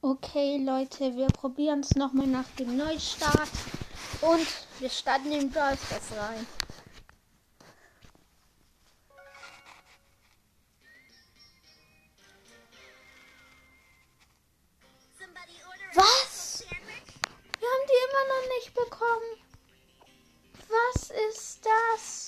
Okay, 0.00 0.58
Leute, 0.58 1.14
wir 1.16 1.28
probieren 1.28 1.80
es 1.80 1.94
nochmal 1.94 2.26
nach 2.26 2.48
dem 2.58 2.76
Neustart 2.76 3.50
und 4.20 4.46
wir 4.80 4.90
starten 4.90 5.30
den 5.30 5.50
Brawl 5.50 5.78
rein. 6.16 6.46
Was? 15.94 16.64
Wir 17.58 17.68
haben 17.68 17.86
die 17.86 18.00
immer 18.08 18.24
noch 18.28 18.48
nicht 18.56 18.74
bekommen. 18.74 19.42
Was 20.68 21.10
ist 21.30 21.60
das? 21.64 22.21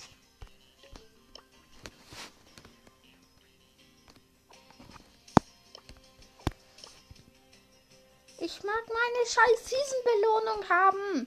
Ich 8.44 8.62
mag 8.62 8.84
meine 8.88 9.26
scheiß 9.26 9.70
Season-Belohnung 9.70 10.68
haben. 10.68 11.26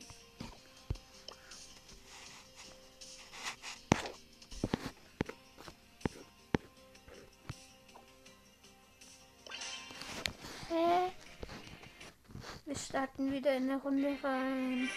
Hä? 10.70 11.12
Wir 12.68 12.76
starten 12.76 13.32
wieder 13.32 13.56
in 13.56 13.68
der 13.70 13.78
Runde 13.78 14.16
rein. 14.22 14.88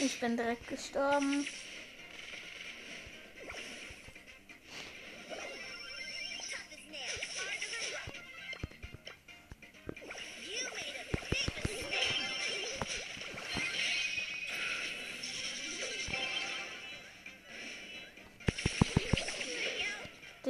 Ich 0.00 0.18
bin 0.18 0.36
direkt 0.36 0.66
gestorben. 0.66 1.46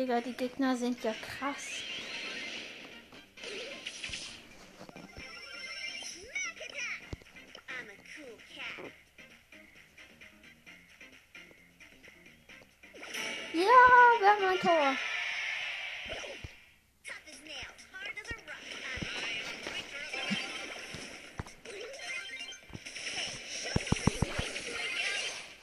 Digga, 0.07 0.21
die 0.21 0.35
Gegner 0.35 0.77
sind 0.77 1.03
ja 1.03 1.13
krass. 1.15 1.83
Ja, 13.53 13.61
wir 14.21 14.29
haben 14.29 14.45
ein 14.45 14.61
Tor. 14.61 14.97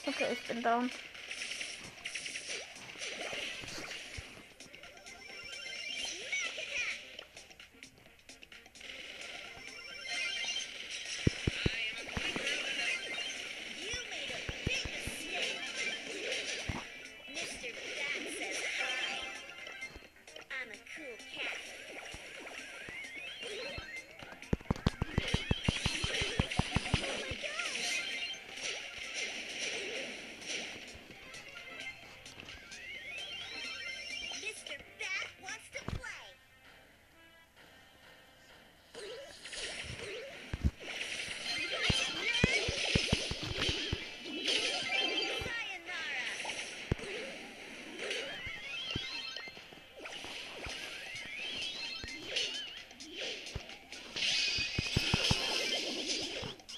Okay, 0.06 0.28
ich 0.34 0.48
bin 0.50 0.62
down. 0.62 0.91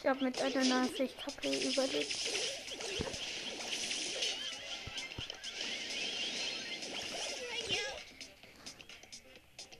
Ich 0.05 0.11
habe 0.11 0.23
mit 0.23 0.39
91 0.39 1.17
KP 1.17 1.67
überlebt. 1.67 2.15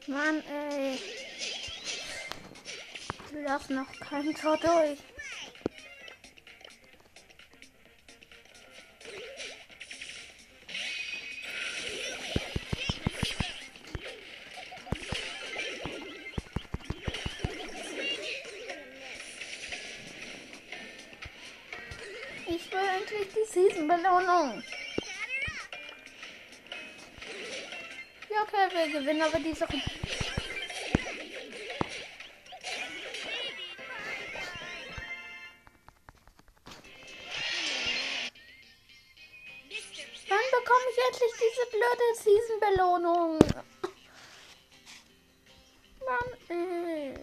Mann, 0.08 0.44
ey. 0.48 0.98
Du 3.32 3.44
darfst 3.44 3.70
noch 3.70 3.86
kein 4.00 4.34
Tor 4.34 4.58
durch. 4.58 4.98
Gewinnen 29.06 29.22
aber 29.22 29.38
Runde. 29.38 29.84
Mr. 39.68 40.06
Wann 40.28 40.46
bekomme 40.52 40.88
ich 40.92 40.98
endlich 41.06 41.34
diese 41.44 41.66
blöde 41.70 42.08
Season-Belohnung? 42.16 43.40
Mann, 46.06 46.30
ey. 46.50 47.14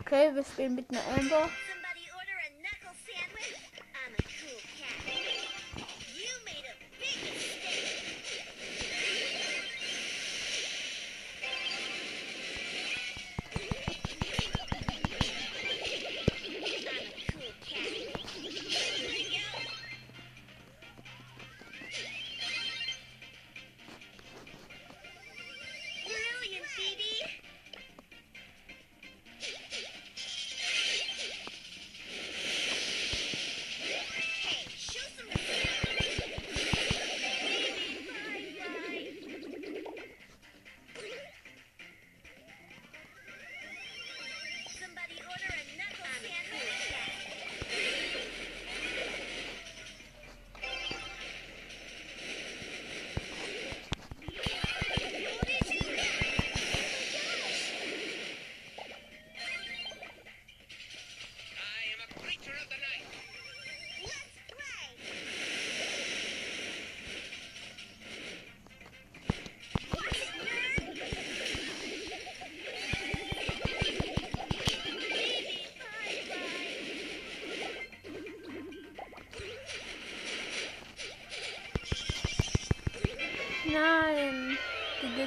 Okay, 0.00 0.34
wir 0.34 0.44
spielen 0.44 0.74
mit 0.76 0.88
einer 0.88 1.02
Amber. 1.18 1.50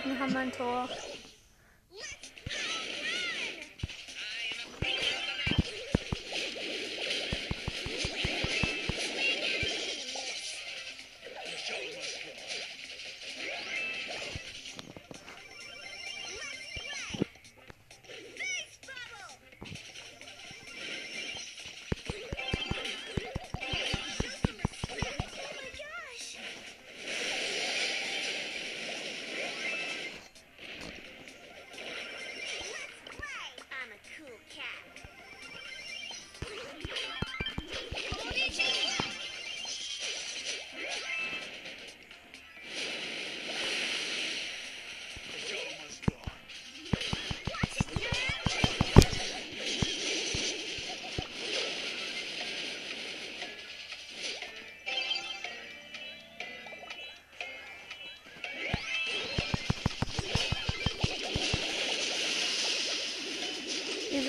Gegner 0.02 0.18
haben 0.20 0.38
ein 0.38 0.52
Tor. 0.54 0.88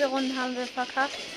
Diese 0.01 0.09
Runde 0.09 0.33
haben 0.35 0.55
wir 0.55 0.67
verkackt. 0.67 1.30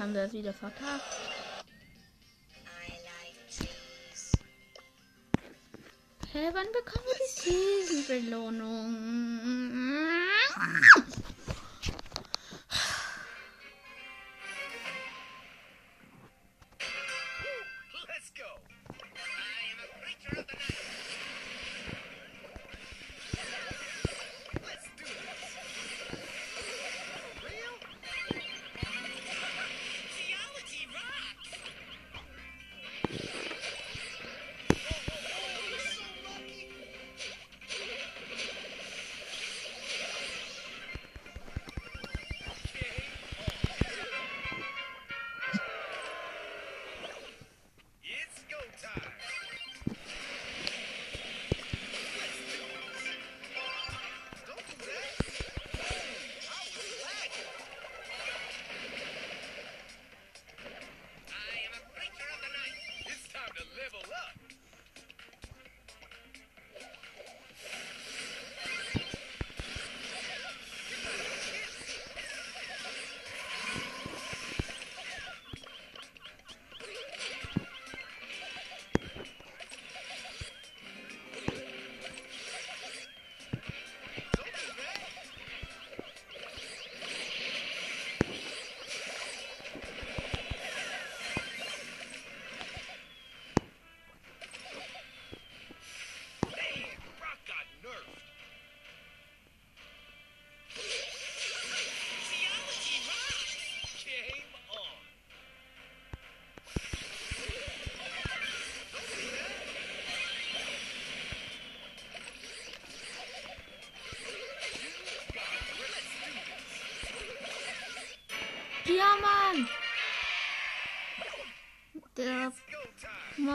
haben 0.00 0.14
wir 0.14 0.22
das 0.22 0.32
wieder 0.32 0.52
verkackt. 0.52 1.04
Hä, 6.32 6.38
hey, 6.38 6.50
wann 6.54 6.66
bekommen 6.72 7.06
wir 7.06 7.16
die 7.18 7.86
Season-Belohnung? 7.86 9.09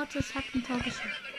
Karte 0.06 0.20
ist 0.20 0.36
Hackentaurische. 0.36 1.35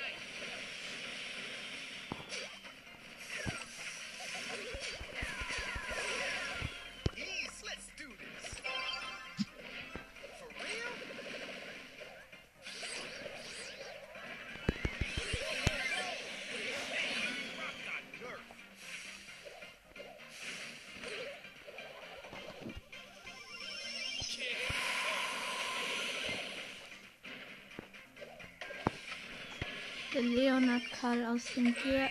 Karl 31.07 31.25
aus 31.27 31.55
dem 31.55 31.73
Ge 31.73 32.09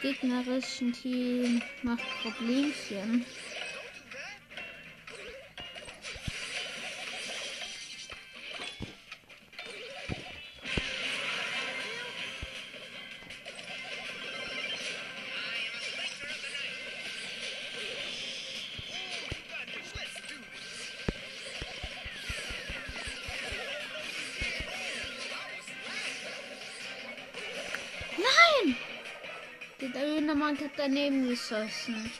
gegnerischen 0.00 0.92
Team 0.92 1.60
macht 1.82 2.04
Problemchen. 2.22 3.26
könnte 30.56 30.70
daneben 30.76 31.28
geschossen. 31.28 32.10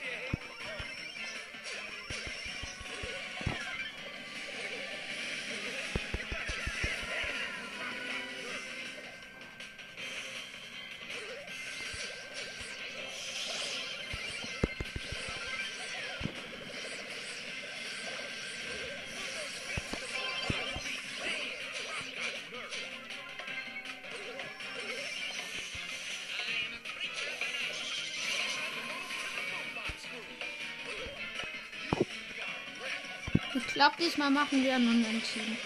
Glaube, 33.76 33.96
diesmal 33.98 34.30
machen 34.30 34.64
wir 34.64 34.74
einen 34.74 34.88
Unentschieden. 34.88 35.58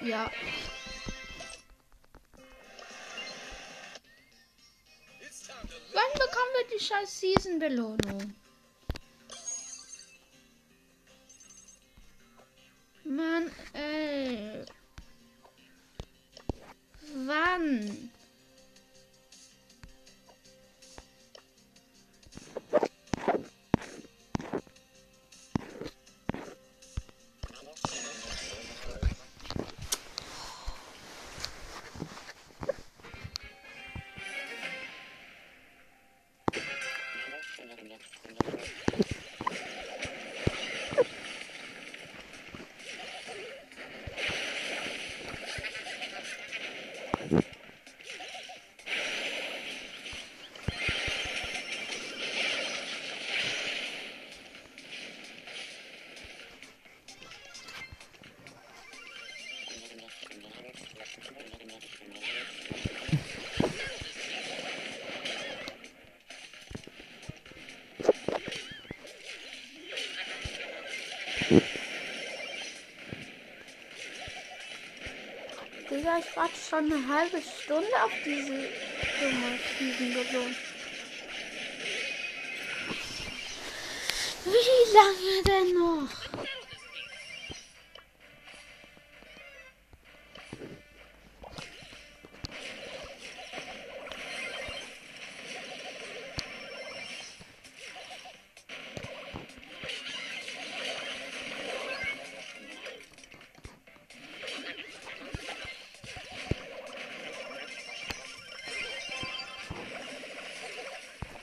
Ja, 0.00 0.30
wann 5.92 6.12
bekommen 6.14 6.52
wir 6.58 6.76
die 6.76 6.84
scheiß 6.84 7.20
Season-Belohnung? 7.20 8.34
Digga, 76.06 76.18
ich 76.18 76.36
warte 76.36 76.54
schon 76.56 76.92
eine 76.92 77.08
halbe 77.08 77.42
Stunde 77.42 77.88
auf 78.04 78.12
diese 78.24 78.52
dumme 78.52 79.58
Season-Belohnung. 79.76 80.54
Wie 84.44 84.94
lange 84.94 85.42
denn 85.44 85.74
noch? 85.74 86.25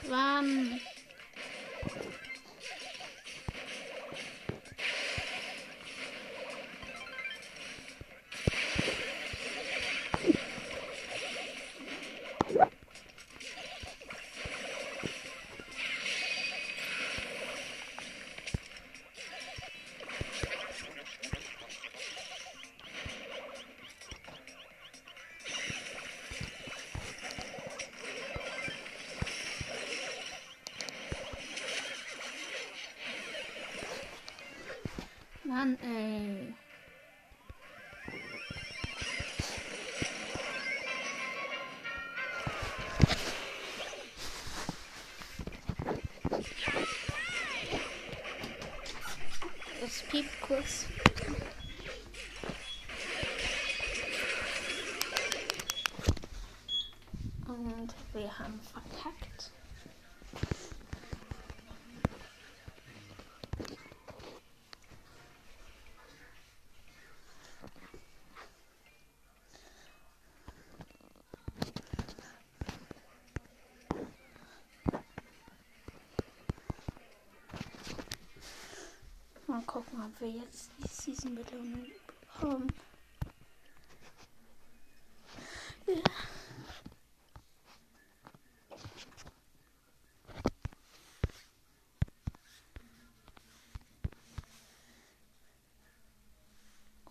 Wann? 0.09 0.79
Mal 79.53 79.61
gucken, 79.67 80.01
ob 80.03 80.19
wir 80.19 80.31
jetzt 80.31 80.71
die 80.79 80.87
Season-Belohnung 80.87 81.85
bekommen. 82.33 82.73
Ja. 85.85 85.93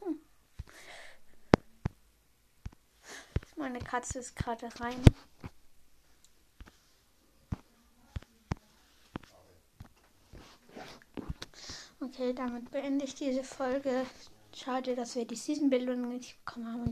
Hm. 0.00 0.18
Meine 3.54 3.78
Katze 3.78 4.18
ist 4.18 4.34
gerade 4.34 4.68
rein. 4.80 5.00
Okay, 12.04 12.21
damit 12.34 12.70
beende 12.70 13.04
ich 13.04 13.14
diese 13.14 13.44
Folge. 13.44 14.06
Schade, 14.54 14.94
dass 14.94 15.16
wir 15.16 15.24
die 15.24 15.36
Season-Belohnung 15.36 16.10
nicht 16.10 16.44
bekommen 16.44 16.66
haben. 16.66 16.80